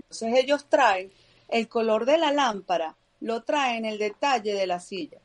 Entonces 0.05 0.33
ellos 0.39 0.65
traen 0.71 1.11
el 1.49 1.69
color 1.69 2.07
de 2.07 2.17
la 2.17 2.33
lámpara, 2.33 2.97
lo 3.21 3.43
traen 3.43 3.85
el 3.85 3.99
detalle 3.99 4.55
de 4.55 4.67
las 4.67 4.87
sillas. 4.87 5.22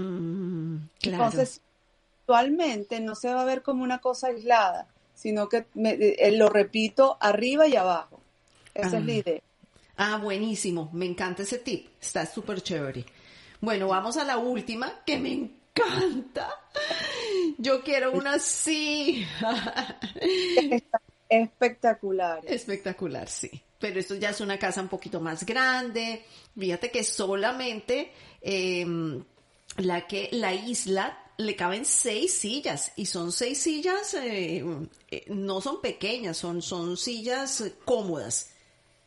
Mm, 0.00 0.88
claro. 1.00 1.24
Entonces, 1.24 1.60
visualmente 2.20 3.00
no 3.00 3.14
se 3.14 3.32
va 3.32 3.42
a 3.42 3.44
ver 3.44 3.62
como 3.62 3.82
una 3.82 3.98
cosa 3.98 4.28
aislada, 4.28 4.86
sino 5.14 5.48
que 5.48 5.66
me- 5.74 5.92
eh, 5.98 6.32
lo 6.32 6.48
repito 6.48 7.16
arriba 7.20 7.66
y 7.66 7.76
abajo. 7.76 8.20
Esa 8.74 8.96
Ah. 8.96 9.00
es 9.00 9.06
la 9.06 9.12
idea. 9.12 9.40
Ah, 9.96 10.18
buenísimo, 10.18 10.90
me 10.92 11.06
encanta 11.06 11.42
ese 11.42 11.58
tip, 11.58 11.88
está 12.00 12.26
súper 12.26 12.60
chévere. 12.60 13.06
Bueno, 13.62 13.88
vamos 13.88 14.18
a 14.18 14.24
la 14.24 14.36
última, 14.36 15.02
que 15.06 15.18
me 15.18 15.32
encanta. 15.32 16.50
Yo 17.56 17.82
quiero 17.82 18.12
una 18.12 18.34
así. 18.34 19.24
Espectacular. 21.28 22.40
Espectacular, 22.46 23.28
sí. 23.28 23.50
Pero 23.78 24.00
esto 24.00 24.14
ya 24.14 24.30
es 24.30 24.40
una 24.40 24.58
casa 24.58 24.80
un 24.80 24.88
poquito 24.88 25.20
más 25.20 25.44
grande. 25.44 26.24
Fíjate 26.58 26.90
que 26.90 27.02
solamente 27.04 28.12
eh, 28.40 28.86
la 29.78 30.06
que 30.06 30.28
la 30.32 30.54
isla 30.54 31.18
le 31.38 31.54
caben 31.54 31.84
seis 31.84 32.32
sillas 32.38 32.92
y 32.96 33.06
son 33.06 33.30
seis 33.32 33.58
sillas, 33.62 34.14
eh, 34.14 34.64
eh, 35.10 35.24
no 35.28 35.60
son 35.60 35.80
pequeñas, 35.82 36.36
son 36.38 36.62
son 36.62 36.96
sillas 36.96 37.62
cómodas. 37.84 38.50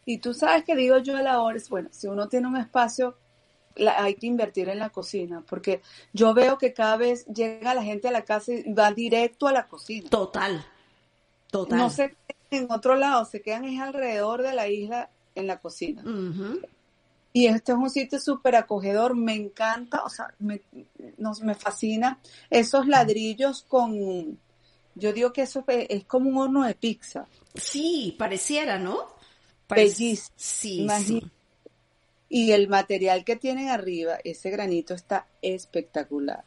Y 0.05 0.17
tú 0.19 0.33
sabes 0.33 0.63
que 0.63 0.75
digo 0.75 0.97
yo 0.99 1.17
a 1.17 1.21
la 1.21 1.41
hora, 1.41 1.57
es, 1.57 1.69
bueno, 1.69 1.89
si 1.91 2.07
uno 2.07 2.27
tiene 2.27 2.47
un 2.47 2.57
espacio, 2.57 3.15
la- 3.75 4.01
hay 4.03 4.15
que 4.15 4.27
invertir 4.27 4.69
en 4.69 4.79
la 4.79 4.89
cocina, 4.89 5.43
porque 5.47 5.81
yo 6.13 6.33
veo 6.33 6.57
que 6.57 6.73
cada 6.73 6.97
vez 6.97 7.25
llega 7.27 7.73
la 7.75 7.83
gente 7.83 8.07
a 8.07 8.11
la 8.11 8.23
casa 8.25 8.51
y 8.53 8.73
va 8.73 8.91
directo 8.91 9.47
a 9.47 9.51
la 9.53 9.67
cocina. 9.67 10.09
Total, 10.09 10.65
total. 11.51 11.79
No 11.79 11.89
se 11.89 12.15
en 12.51 12.71
otro 12.71 12.95
lado, 12.95 13.25
se 13.25 13.41
quedan 13.41 13.65
es 13.65 13.79
alrededor 13.79 14.41
de 14.41 14.53
la 14.53 14.67
isla 14.67 15.11
en 15.35 15.45
la 15.45 15.59
cocina. 15.59 16.01
Y 17.31 17.45
este 17.45 17.73
es 17.73 17.77
un 17.77 17.89
sitio 17.89 18.19
súper 18.19 18.55
acogedor, 18.55 19.15
me 19.15 19.33
encanta, 19.35 20.03
o 20.03 20.09
sea, 20.09 20.33
me, 20.39 20.61
nos, 21.17 21.41
me 21.41 21.53
fascina 21.53 22.19
esos 22.49 22.87
ladrillos 22.87 23.63
con, 23.67 24.39
yo 24.95 25.13
digo 25.13 25.31
que 25.31 25.43
eso 25.43 25.63
es, 25.67 26.05
como 26.05 26.29
un 26.31 26.37
horno 26.37 26.63
de 26.65 26.73
pizza. 26.73 27.27
Sí, 27.53 28.15
pareciera, 28.17 28.79
¿no? 28.79 28.97
Parec- 29.67 29.97
Bellísimo. 29.97 30.31
Sí, 30.35 30.87
sí. 31.05 31.23
Y 32.29 32.51
el 32.51 32.67
material 32.67 33.23
que 33.23 33.35
tienen 33.35 33.69
arriba, 33.69 34.17
ese 34.23 34.49
granito 34.49 34.93
está 34.93 35.27
espectacular. 35.41 36.43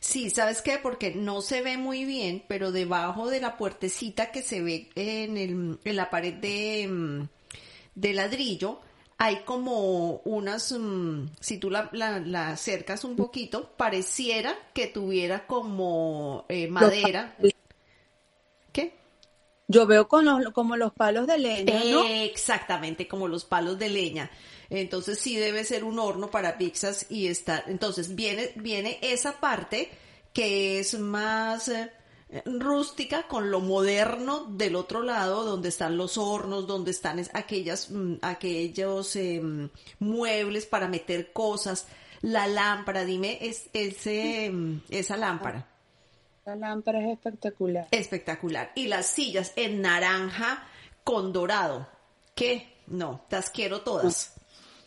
Sí, 0.00 0.30
¿sabes 0.30 0.62
qué? 0.62 0.78
Porque 0.82 1.14
no 1.14 1.42
se 1.42 1.62
ve 1.62 1.76
muy 1.78 2.04
bien, 2.04 2.42
pero 2.48 2.72
debajo 2.72 3.30
de 3.30 3.40
la 3.40 3.56
puertecita 3.56 4.30
que 4.32 4.42
se 4.42 4.60
ve 4.60 4.88
en, 4.94 5.36
el, 5.36 5.78
en 5.84 5.96
la 5.96 6.10
pared 6.10 6.34
de, 6.34 6.88
mm, 6.88 7.28
de 7.94 8.12
ladrillo, 8.12 8.80
hay 9.22 9.44
como 9.44 10.20
unas, 10.24 10.72
mm, 10.72 11.28
si 11.38 11.58
tú 11.58 11.70
la, 11.70 11.88
la, 11.92 12.18
la 12.18 12.48
acercas 12.48 13.04
un 13.04 13.14
poquito, 13.14 13.70
pareciera 13.76 14.58
que 14.74 14.88
tuviera 14.88 15.46
como 15.46 16.44
eh, 16.48 16.66
madera. 16.66 17.36
¿Qué? 18.72 18.94
Yo 19.68 19.86
veo 19.86 20.08
con 20.08 20.24
los, 20.24 20.52
como 20.52 20.76
los 20.76 20.92
palos 20.92 21.28
de 21.28 21.38
leña, 21.38 21.84
¿no? 21.84 22.04
Exactamente, 22.04 23.06
como 23.06 23.28
los 23.28 23.44
palos 23.44 23.78
de 23.78 23.90
leña. 23.90 24.28
Entonces 24.70 25.20
sí 25.20 25.36
debe 25.36 25.62
ser 25.62 25.84
un 25.84 26.00
horno 26.00 26.28
para 26.28 26.58
pizzas 26.58 27.06
y 27.08 27.28
está. 27.28 27.62
Entonces 27.68 28.16
viene, 28.16 28.50
viene 28.56 28.98
esa 29.02 29.38
parte 29.38 29.88
que 30.32 30.80
es 30.80 30.98
más 30.98 31.68
eh, 31.68 31.92
rústica 32.46 33.26
con 33.28 33.50
lo 33.50 33.60
moderno 33.60 34.44
del 34.44 34.76
otro 34.76 35.02
lado, 35.02 35.44
donde 35.44 35.68
están 35.68 35.96
los 35.96 36.16
hornos, 36.18 36.66
donde 36.66 36.90
están 36.90 37.18
es- 37.18 37.30
aquellas, 37.34 37.90
mm, 37.90 38.14
aquellos 38.22 39.16
em, 39.16 39.68
muebles 39.98 40.66
para 40.66 40.88
meter 40.88 41.32
cosas. 41.32 41.86
La 42.22 42.46
lámpara, 42.46 43.04
dime, 43.04 43.38
es 43.40 43.68
ese, 43.72 44.50
mm, 44.50 44.82
esa 44.90 45.16
lámpara. 45.16 45.66
La 46.44 46.56
lámpara 46.56 47.00
es 47.00 47.12
espectacular. 47.12 47.86
Espectacular. 47.90 48.72
Y 48.74 48.86
las 48.88 49.06
sillas 49.06 49.52
en 49.56 49.80
naranja 49.82 50.66
con 51.04 51.32
dorado. 51.32 51.86
¿Qué? 52.34 52.72
No, 52.86 53.24
las 53.30 53.50
quiero 53.50 53.82
todas. 53.82 54.34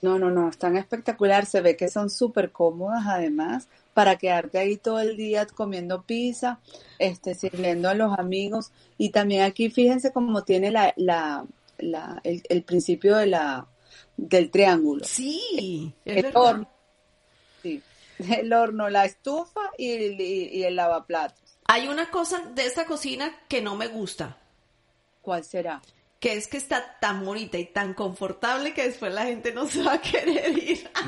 No, 0.02 0.20
no, 0.20 0.30
no, 0.30 0.50
están 0.50 0.78
espectacular. 0.78 1.46
Se 1.46 1.62
ve 1.62 1.76
que 1.76 1.88
son 1.90 2.10
súper 2.10 2.52
cómodas 2.52 3.04
además 3.08 3.68
para 3.94 4.18
quedarte 4.18 4.58
ahí 4.60 4.78
todo 4.78 5.00
el 5.00 5.16
día 5.18 5.46
comiendo 5.48 6.04
pizza, 6.04 6.60
este, 7.00 7.34
sirviendo 7.34 7.90
a 7.90 7.94
los 7.96 8.18
amigos. 8.20 8.72
Y 8.98 9.10
también 9.10 9.42
aquí 9.44 9.70
fíjense 9.70 10.12
cómo 10.12 10.44
tiene 10.44 10.70
la, 10.72 10.94
la, 10.98 11.46
la, 11.78 12.20
el, 12.24 12.44
el 12.50 12.64
principio 12.64 13.16
de 13.18 13.28
la, 13.28 13.68
del 14.18 14.52
triángulo. 14.52 15.06
Sí, 15.06 15.94
es 16.06 16.18
El 16.18 16.24
verdad. 16.24 16.42
horno, 16.42 16.70
sí. 17.64 17.82
El 18.20 18.54
horno, 18.54 18.90
la 18.90 19.06
estufa 19.06 19.62
y, 19.78 19.92
el- 19.92 20.22
y- 20.22 20.50
y 20.54 20.64
el 20.64 20.76
lavaplatos. 20.76 21.58
Hay 21.68 21.88
una 21.88 22.12
cosa 22.12 22.40
de 22.54 22.66
esta 22.66 22.86
cocina 22.86 23.32
que 23.48 23.62
no 23.62 23.76
me 23.76 23.88
gusta, 23.88 24.38
¿Cuál 25.22 25.44
será? 25.44 25.82
Que 26.26 26.34
es 26.34 26.48
que 26.48 26.58
está 26.58 26.98
tan 27.00 27.24
bonita 27.24 27.56
y 27.60 27.66
tan 27.66 27.94
confortable 27.94 28.74
que 28.74 28.82
después 28.82 29.14
la 29.14 29.26
gente 29.26 29.54
no 29.54 29.68
se 29.68 29.84
va 29.84 29.94
a 29.94 30.02
querer 30.02 30.58
ir. 30.58 30.90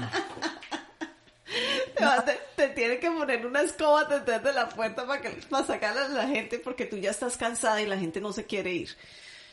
Te, 1.97 2.05
vas- 2.05 2.23
te 2.55 2.99
que 2.99 3.09
poner 3.09 3.43
una 3.47 3.61
escoba 3.61 4.03
detrás 4.03 4.43
de 4.43 4.53
la 4.53 4.69
puerta 4.69 5.07
para, 5.07 5.19
que, 5.19 5.29
para 5.49 5.65
sacar 5.65 5.97
a 5.97 6.07
la 6.09 6.27
gente 6.27 6.59
porque 6.59 6.85
tú 6.85 6.97
ya 6.97 7.09
estás 7.09 7.35
cansada 7.35 7.81
y 7.81 7.87
la 7.87 7.97
gente 7.97 8.21
no 8.21 8.31
se 8.31 8.45
quiere 8.45 8.73
ir. 8.73 8.89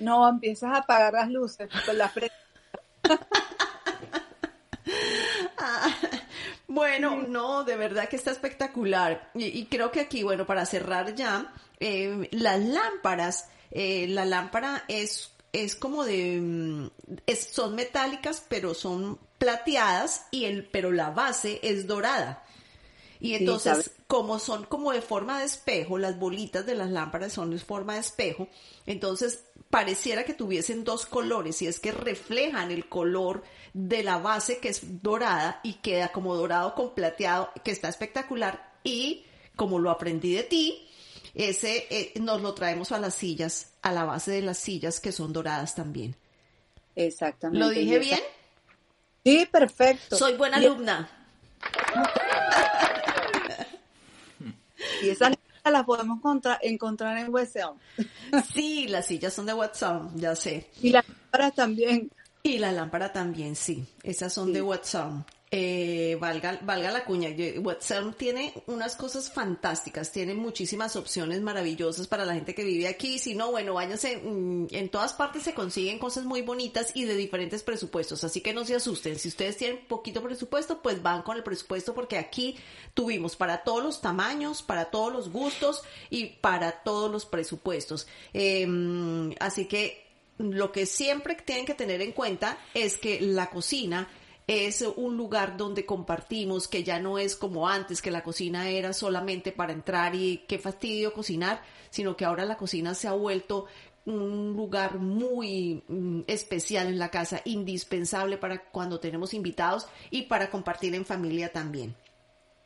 No, 0.01 0.29
empiezas 0.29 0.71
a 0.75 0.79
apagar 0.81 1.15
las 1.15 1.31
luces 1.31 1.71
con 1.87 1.97
la 1.97 2.11
frente. 2.11 2.35
Bueno, 6.67 7.23
no, 7.29 7.65
de 7.65 7.77
verdad 7.77 8.09
que 8.09 8.17
está 8.17 8.31
espectacular. 8.31 9.31
Y, 9.35 9.45
y 9.47 9.67
creo 9.67 9.91
que 9.91 10.01
aquí, 10.01 10.23
bueno, 10.23 10.47
para 10.47 10.67
cerrar 10.67 11.15
ya, 11.15 11.53
eh, 11.81 12.29
las 12.33 12.61
lámparas, 12.61 13.49
eh, 13.71 14.07
la 14.09 14.25
lámpara 14.25 14.85
es, 14.89 15.31
es 15.55 15.75
como 15.77 16.05
de, 16.05 16.39
mm, 16.41 16.91
es- 17.27 17.49
son 17.53 17.75
metálicas, 17.75 18.45
pero 18.49 18.75
son 18.75 19.19
plateadas 19.39 20.27
y 20.31 20.45
el, 20.45 20.67
pero 20.67 20.93
la 20.93 21.11
base 21.11 21.61
es 21.63 21.87
dorada. 21.87 22.43
Y 23.21 23.35
entonces, 23.35 23.93
como 24.07 24.39
son 24.39 24.65
como 24.65 24.93
de 24.93 25.01
forma 25.01 25.39
de 25.39 25.47
espejo, 25.47 25.97
las 25.97 26.19
bolitas 26.19 26.67
de 26.67 26.75
las 26.75 26.91
lámparas 26.91 27.33
son 27.33 27.51
de 27.51 27.59
forma 27.59 27.95
de 27.95 28.01
espejo, 28.01 28.49
entonces 28.85 29.45
pareciera 29.71 30.25
que 30.25 30.35
tuviesen 30.35 30.85
dos 30.85 31.07
colores 31.07 31.63
y 31.63 31.67
es 31.67 31.81
que 31.81 31.93
reflejan 31.93 32.71
el 32.71 32.89
color 32.89 33.43
de 33.73 34.03
la 34.03 34.19
base 34.19 34.59
que 34.59 34.69
es 34.69 35.03
dorada 35.03 35.61
y 35.63 35.75
queda 35.75 36.09
como 36.13 36.35
dorado 36.37 36.75
con 36.75 36.95
plateado, 36.95 37.51
que 37.65 37.71
está 37.71 37.89
espectacular 37.89 38.73
y 38.85 39.25
como 39.57 39.79
lo 39.79 39.91
aprendí 39.91 40.35
de 40.35 40.43
ti, 40.43 40.84
ese 41.35 41.87
eh, 41.91 42.13
nos 42.21 42.41
lo 42.41 42.55
traemos 42.55 42.93
a 42.93 42.99
las 42.99 43.15
sillas, 43.15 43.73
a 43.83 43.93
la 43.93 44.05
base 44.05 44.31
de 44.33 44.43
las 44.43 44.59
sillas 44.59 45.01
que 45.01 45.13
son 45.13 45.33
doradas 45.33 45.75
también. 45.75 46.15
Exactamente. 46.95 47.59
¿Lo 47.59 47.71
dije 47.71 47.99
bien? 47.99 48.21
Sí, 49.25 49.49
perfecto. 49.51 50.17
Soy 50.17 50.35
buena 50.35 50.59
alumna. 50.59 51.09
Y 55.03 55.09
esas 55.09 55.35
las 55.65 55.85
podemos 55.85 56.19
encontrar, 56.19 56.59
encontrar 56.63 57.19
en 57.19 57.33
WhatsApp. 57.33 57.77
Sí, 58.53 58.87
las 58.89 59.07
sillas 59.07 59.33
son 59.33 59.47
de 59.47 59.55
WhatsApp, 59.55 60.11
ya 60.15 60.35
sé. 60.37 60.71
Y 60.83 60.91
las 60.91 61.07
lámparas 61.09 61.55
también. 61.55 62.11
Y 62.43 62.59
la 62.59 62.73
lámpara 62.73 63.13
también, 63.13 63.57
sí. 63.57 63.87
Esas 64.03 64.33
son 64.33 64.53
de 64.53 64.61
WhatsApp. 64.61 65.13
Eh, 65.57 66.17
valga, 66.19 66.59
valga 66.63 66.91
la 66.91 67.05
cuña, 67.05 67.29
WhatsApp 67.61 68.17
tiene 68.17 68.53
unas 68.67 68.97
cosas 68.97 69.31
fantásticas, 69.31 70.11
tiene 70.11 70.35
muchísimas 70.35 70.97
opciones 70.97 71.43
maravillosas 71.43 72.09
para 72.09 72.25
la 72.25 72.35
gente 72.35 72.57
que 72.57 72.65
vive 72.65 72.89
aquí. 72.89 73.21
Si 73.21 73.37
no, 73.37 73.53
bueno, 73.53 73.75
váyanse, 73.75 74.17
mm, 74.17 74.67
en 74.73 74.89
todas 74.89 75.13
partes 75.13 75.45
se 75.45 75.55
consiguen 75.55 76.01
cosas 76.01 76.25
muy 76.25 76.43
bonitas 76.43 76.91
y 76.97 77.05
de 77.05 77.15
diferentes 77.15 77.63
presupuestos, 77.63 78.25
así 78.25 78.41
que 78.41 78.53
no 78.53 78.65
se 78.65 78.75
asusten. 78.75 79.17
Si 79.17 79.29
ustedes 79.29 79.57
tienen 79.57 79.87
poquito 79.87 80.25
presupuesto, 80.25 80.83
pues 80.83 81.01
van 81.05 81.23
con 81.23 81.37
el 81.37 81.45
presupuesto 81.45 81.95
porque 81.95 82.19
aquí 82.19 82.57
tuvimos 82.93 83.37
para 83.37 83.63
todos 83.63 83.85
los 83.85 84.01
tamaños, 84.01 84.61
para 84.61 84.87
todos 84.87 85.13
los 85.13 85.31
gustos 85.31 85.83
y 86.11 86.27
para 86.41 86.83
todos 86.83 87.13
los 87.13 87.27
presupuestos. 87.27 88.09
Em, 88.33 89.33
así 89.39 89.67
que 89.67 90.05
lo 90.39 90.73
que 90.73 90.85
siempre 90.85 91.37
tienen 91.37 91.65
que 91.65 91.75
tener 91.75 92.03
en 92.03 92.11
cuenta 92.11 92.59
es 92.75 92.99
que 92.99 93.21
la 93.21 93.51
cocina 93.51 94.09
es 94.47 94.83
un 94.83 95.17
lugar 95.17 95.57
donde 95.57 95.87
compartimos, 95.87 96.69
que 96.69 96.85
ya 96.85 96.99
no 96.99 97.19
es 97.19 97.35
como 97.37 97.69
antes, 97.69 98.03
que 98.03 98.11
la 98.11 98.23
cocina 98.23 98.69
era 98.69 98.93
solamente 98.93 99.53
para 99.53 99.73
entrar 99.73 100.15
y 100.15 100.45
qué 100.47 100.59
fastidio 100.59 101.13
cocinar, 101.13 101.63
sino 101.91 102.17
que 102.17 102.25
ahora 102.25 102.45
la 102.45 102.57
cocina 102.57 102.95
se 102.95 103.09
ha 103.09 103.13
vuelto 103.13 103.67
un 104.07 104.55
lugar 104.55 104.99
muy 104.99 105.83
mm, 105.89 106.23
especial 106.27 106.89
en 106.89 106.99
la 106.99 107.11
casa, 107.11 107.41
indispensable 107.45 108.37
para 108.37 108.63
cuando 108.71 109.01
tenemos 109.01 109.33
invitados 109.33 109.87
y 110.11 110.23
para 110.23 110.51
compartir 110.51 110.95
en 110.95 111.07
familia 111.07 111.51
también. 111.53 111.95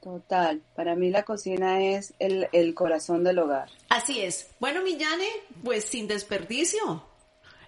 Total, 0.00 0.60
para 0.74 0.94
mí 0.94 1.10
la 1.10 1.24
cocina 1.24 1.82
es 1.82 2.14
el, 2.18 2.48
el 2.52 2.74
corazón 2.74 3.24
del 3.24 3.38
hogar. 3.38 3.68
Así 3.88 4.20
es. 4.20 4.48
Bueno, 4.60 4.82
Millane, 4.82 5.26
pues 5.64 5.84
sin 5.84 6.06
desperdicio. 6.06 7.04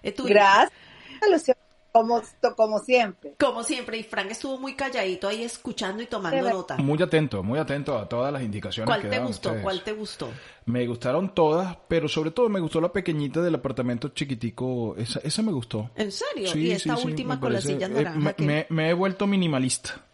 Eh, 0.03 0.15
Gracias. 0.17 1.57
Como, 1.91 2.21
como 2.55 2.79
siempre. 2.79 3.35
Como 3.37 3.63
siempre, 3.63 3.97
y 3.97 4.03
Frank 4.03 4.31
estuvo 4.31 4.57
muy 4.57 4.75
calladito 4.75 5.27
ahí 5.27 5.43
escuchando 5.43 6.01
y 6.01 6.05
tomando 6.05 6.49
nota. 6.49 6.77
Muy 6.77 7.01
atento, 7.01 7.43
muy 7.43 7.59
atento 7.59 7.97
a 7.97 8.07
todas 8.07 8.31
las 8.31 8.41
indicaciones 8.43 8.87
¿Cuál 8.87 9.09
te 9.09 9.19
gustó? 9.19 9.61
¿Cuál 9.61 9.83
te 9.83 9.91
gustó? 9.91 10.29
Me 10.65 10.87
gustaron 10.87 11.33
todas, 11.33 11.77
pero 11.89 12.07
sobre 12.07 12.31
todo 12.31 12.47
me 12.47 12.61
gustó 12.61 12.79
la 12.79 12.93
pequeñita 12.93 13.41
del 13.41 13.55
apartamento 13.55 14.09
chiquitico. 14.09 14.95
Esa, 14.97 15.19
esa 15.19 15.41
me 15.41 15.51
gustó. 15.51 15.89
¿En 15.95 16.11
serio? 16.11 16.55
y 16.55 16.71
esta 16.71 16.97
última 16.97 17.39
con 17.39 17.51
la 17.51 17.59
silla 17.59 17.87
eh, 17.87 18.65
me, 18.69 18.89
he 18.89 18.93
vuelto 18.93 19.27
minimalista. 19.27 20.05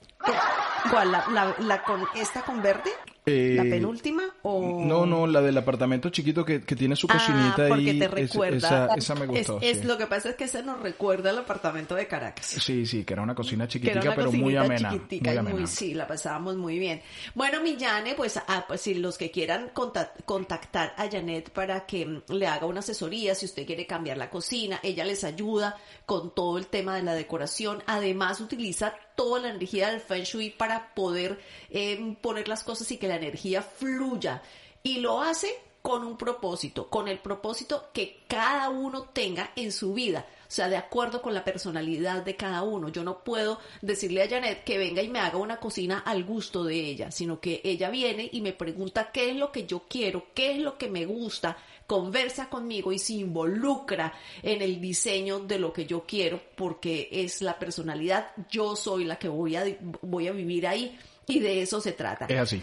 ¿Cuál? 0.89 1.11
¿La, 1.11 1.55
la, 1.59 1.83
con 1.83 2.01
esta 2.15 2.43
con 2.43 2.61
verde? 2.61 2.89
¿La 3.27 3.63
eh, 3.63 3.69
penúltima? 3.69 4.23
O... 4.43 4.85
No, 4.85 5.05
no, 5.05 5.27
la 5.27 5.41
del 5.41 5.57
apartamento 5.57 6.09
chiquito 6.09 6.45
que, 6.45 6.61
que 6.61 6.77
tiene 6.77 6.95
su 6.95 7.07
ah, 7.09 7.13
cocinita 7.13 7.67
porque 7.67 7.93
te 7.95 8.07
recuerda. 8.07 8.95
esa, 8.95 9.15
me 9.15 9.25
gustó. 9.25 9.59
Es, 9.61 9.83
Lo 9.83 9.97
que 9.97 10.07
pasa 10.07 10.29
es 10.29 10.35
que 10.35 10.45
ese 10.45 10.63
nos 10.63 10.79
recuerda 10.81 11.31
al 11.31 11.39
apartamento 11.39 11.95
de 11.95 12.07
Caracas. 12.07 12.45
Sí, 12.45 12.85
sí, 12.85 13.03
que 13.03 13.13
era 13.13 13.21
una 13.21 13.35
cocina 13.35 13.67
chiquitica, 13.67 14.13
pero 14.15 14.31
muy 14.31 14.55
amena. 14.55 14.91
muy 14.91 15.37
amena. 15.37 15.67
sí, 15.67 15.93
la 15.93 16.07
pasábamos 16.07 16.55
muy 16.55 16.79
bien. 16.79 17.01
Bueno, 17.35 17.61
Millane, 17.61 18.15
pues, 18.15 18.37
ah, 18.37 18.63
pues 18.65 18.79
si 18.79 18.93
los 18.93 19.17
que 19.17 19.29
quieran 19.29 19.71
contactar 19.73 20.93
a 20.95 21.09
Janet 21.11 21.49
para 21.49 21.85
que 21.85 22.21
le 22.29 22.47
haga 22.47 22.65
una 22.65 22.79
asesoría, 22.79 23.35
si 23.35 23.45
usted 23.45 23.65
quiere 23.65 23.85
cambiar 23.85 24.17
la 24.17 24.29
cocina, 24.29 24.79
ella 24.81 25.03
les 25.03 25.25
ayuda 25.25 25.75
con 26.05 26.33
todo 26.33 26.57
el 26.57 26.67
tema 26.67 26.95
de 26.95 27.03
la 27.03 27.13
decoración. 27.13 27.83
Además, 27.87 28.39
utiliza 28.39 28.93
toda 29.17 29.41
la 29.41 29.49
energía 29.49 29.89
del 29.89 29.99
Feng 29.99 30.23
Shui 30.23 30.51
para 30.51 30.93
poder 30.93 31.39
eh, 31.69 32.15
poner 32.21 32.47
las 32.47 32.63
cosas 32.63 32.89
y 32.91 32.97
que 32.97 33.09
la 33.09 33.17
energía 33.17 33.61
fluya. 33.61 34.41
Y 34.83 34.99
lo 34.99 35.21
hace 35.21 35.53
con 35.87 36.03
un 36.03 36.17
propósito, 36.17 36.89
con 36.89 37.07
el 37.07 37.19
propósito 37.19 37.91
que 37.93 38.19
cada 38.27 38.67
uno 38.67 39.03
tenga 39.03 39.53
en 39.55 39.71
su 39.71 39.93
vida. 39.93 40.25
O 40.41 40.51
sea, 40.51 40.67
de 40.67 40.75
acuerdo 40.75 41.21
con 41.21 41.33
la 41.33 41.45
personalidad 41.45 42.23
de 42.23 42.35
cada 42.35 42.61
uno. 42.63 42.89
Yo 42.89 43.05
no 43.05 43.23
puedo 43.23 43.61
decirle 43.81 44.21
a 44.21 44.27
Janet 44.27 44.65
que 44.65 44.77
venga 44.77 45.01
y 45.01 45.07
me 45.07 45.19
haga 45.19 45.37
una 45.37 45.61
cocina 45.61 45.99
al 45.99 46.25
gusto 46.25 46.65
de 46.65 46.75
ella, 46.75 47.09
sino 47.09 47.39
que 47.39 47.61
ella 47.63 47.89
viene 47.89 48.29
y 48.29 48.41
me 48.41 48.51
pregunta 48.51 49.13
qué 49.13 49.29
es 49.29 49.37
lo 49.37 49.53
que 49.53 49.65
yo 49.65 49.83
quiero, 49.87 50.25
qué 50.33 50.51
es 50.51 50.57
lo 50.57 50.77
que 50.77 50.89
me 50.89 51.05
gusta, 51.05 51.55
conversa 51.87 52.49
conmigo 52.49 52.91
y 52.91 52.99
se 52.99 53.13
involucra 53.13 54.13
en 54.43 54.61
el 54.61 54.81
diseño 54.81 55.39
de 55.39 55.57
lo 55.57 55.71
que 55.71 55.85
yo 55.85 56.03
quiero, 56.05 56.41
porque 56.57 57.07
es 57.13 57.41
la 57.41 57.57
personalidad, 57.57 58.31
yo 58.49 58.75
soy 58.75 59.05
la 59.05 59.17
que 59.17 59.29
voy 59.29 59.55
a, 59.55 59.63
voy 60.01 60.27
a 60.27 60.33
vivir 60.33 60.67
ahí 60.67 60.99
y 61.27 61.39
de 61.39 61.61
eso 61.61 61.79
se 61.79 61.93
trata. 61.93 62.25
Es 62.25 62.39
así 62.39 62.61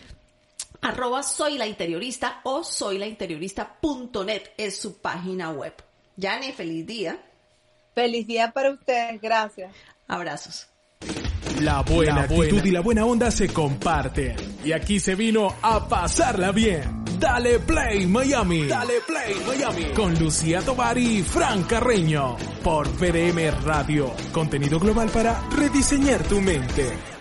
arroba 0.84 1.22
soy 1.22 1.58
la 1.58 1.66
interiorista 1.66 2.40
o 2.44 2.62
soy 2.62 2.98
la 2.98 3.06
interiorista.net 3.06 4.50
es 4.56 4.76
su 4.76 4.98
página 4.98 5.50
web. 5.50 5.74
Yani, 6.16 6.52
feliz 6.52 6.86
día. 6.86 7.18
Feliz 7.94 8.26
día 8.26 8.52
para 8.52 8.70
ustedes, 8.70 9.20
gracias. 9.20 9.72
Abrazos. 10.06 10.68
La 11.60 11.82
buena, 11.82 12.22
actitud 12.22 12.64
y 12.64 12.70
la 12.70 12.80
buena 12.80 13.04
onda 13.04 13.30
se 13.30 13.48
comparten. 13.48 14.36
Y 14.64 14.72
aquí 14.72 15.00
se 15.00 15.14
vino 15.14 15.54
a 15.62 15.88
pasarla 15.88 16.52
bien. 16.52 17.04
Dale 17.18 17.60
Play 17.60 18.06
Miami. 18.06 18.66
Dale 18.66 19.00
Play 19.06 19.34
Miami. 19.46 19.84
Con 19.94 20.18
Lucía 20.18 20.60
Tobar 20.62 20.98
y 20.98 21.22
Fran 21.22 21.62
Carreño. 21.62 22.36
Por 22.62 22.90
PDM 22.90 23.64
Radio. 23.64 24.12
Contenido 24.32 24.78
global 24.78 25.08
para 25.10 25.40
rediseñar 25.50 26.22
tu 26.24 26.40
mente. 26.40 27.13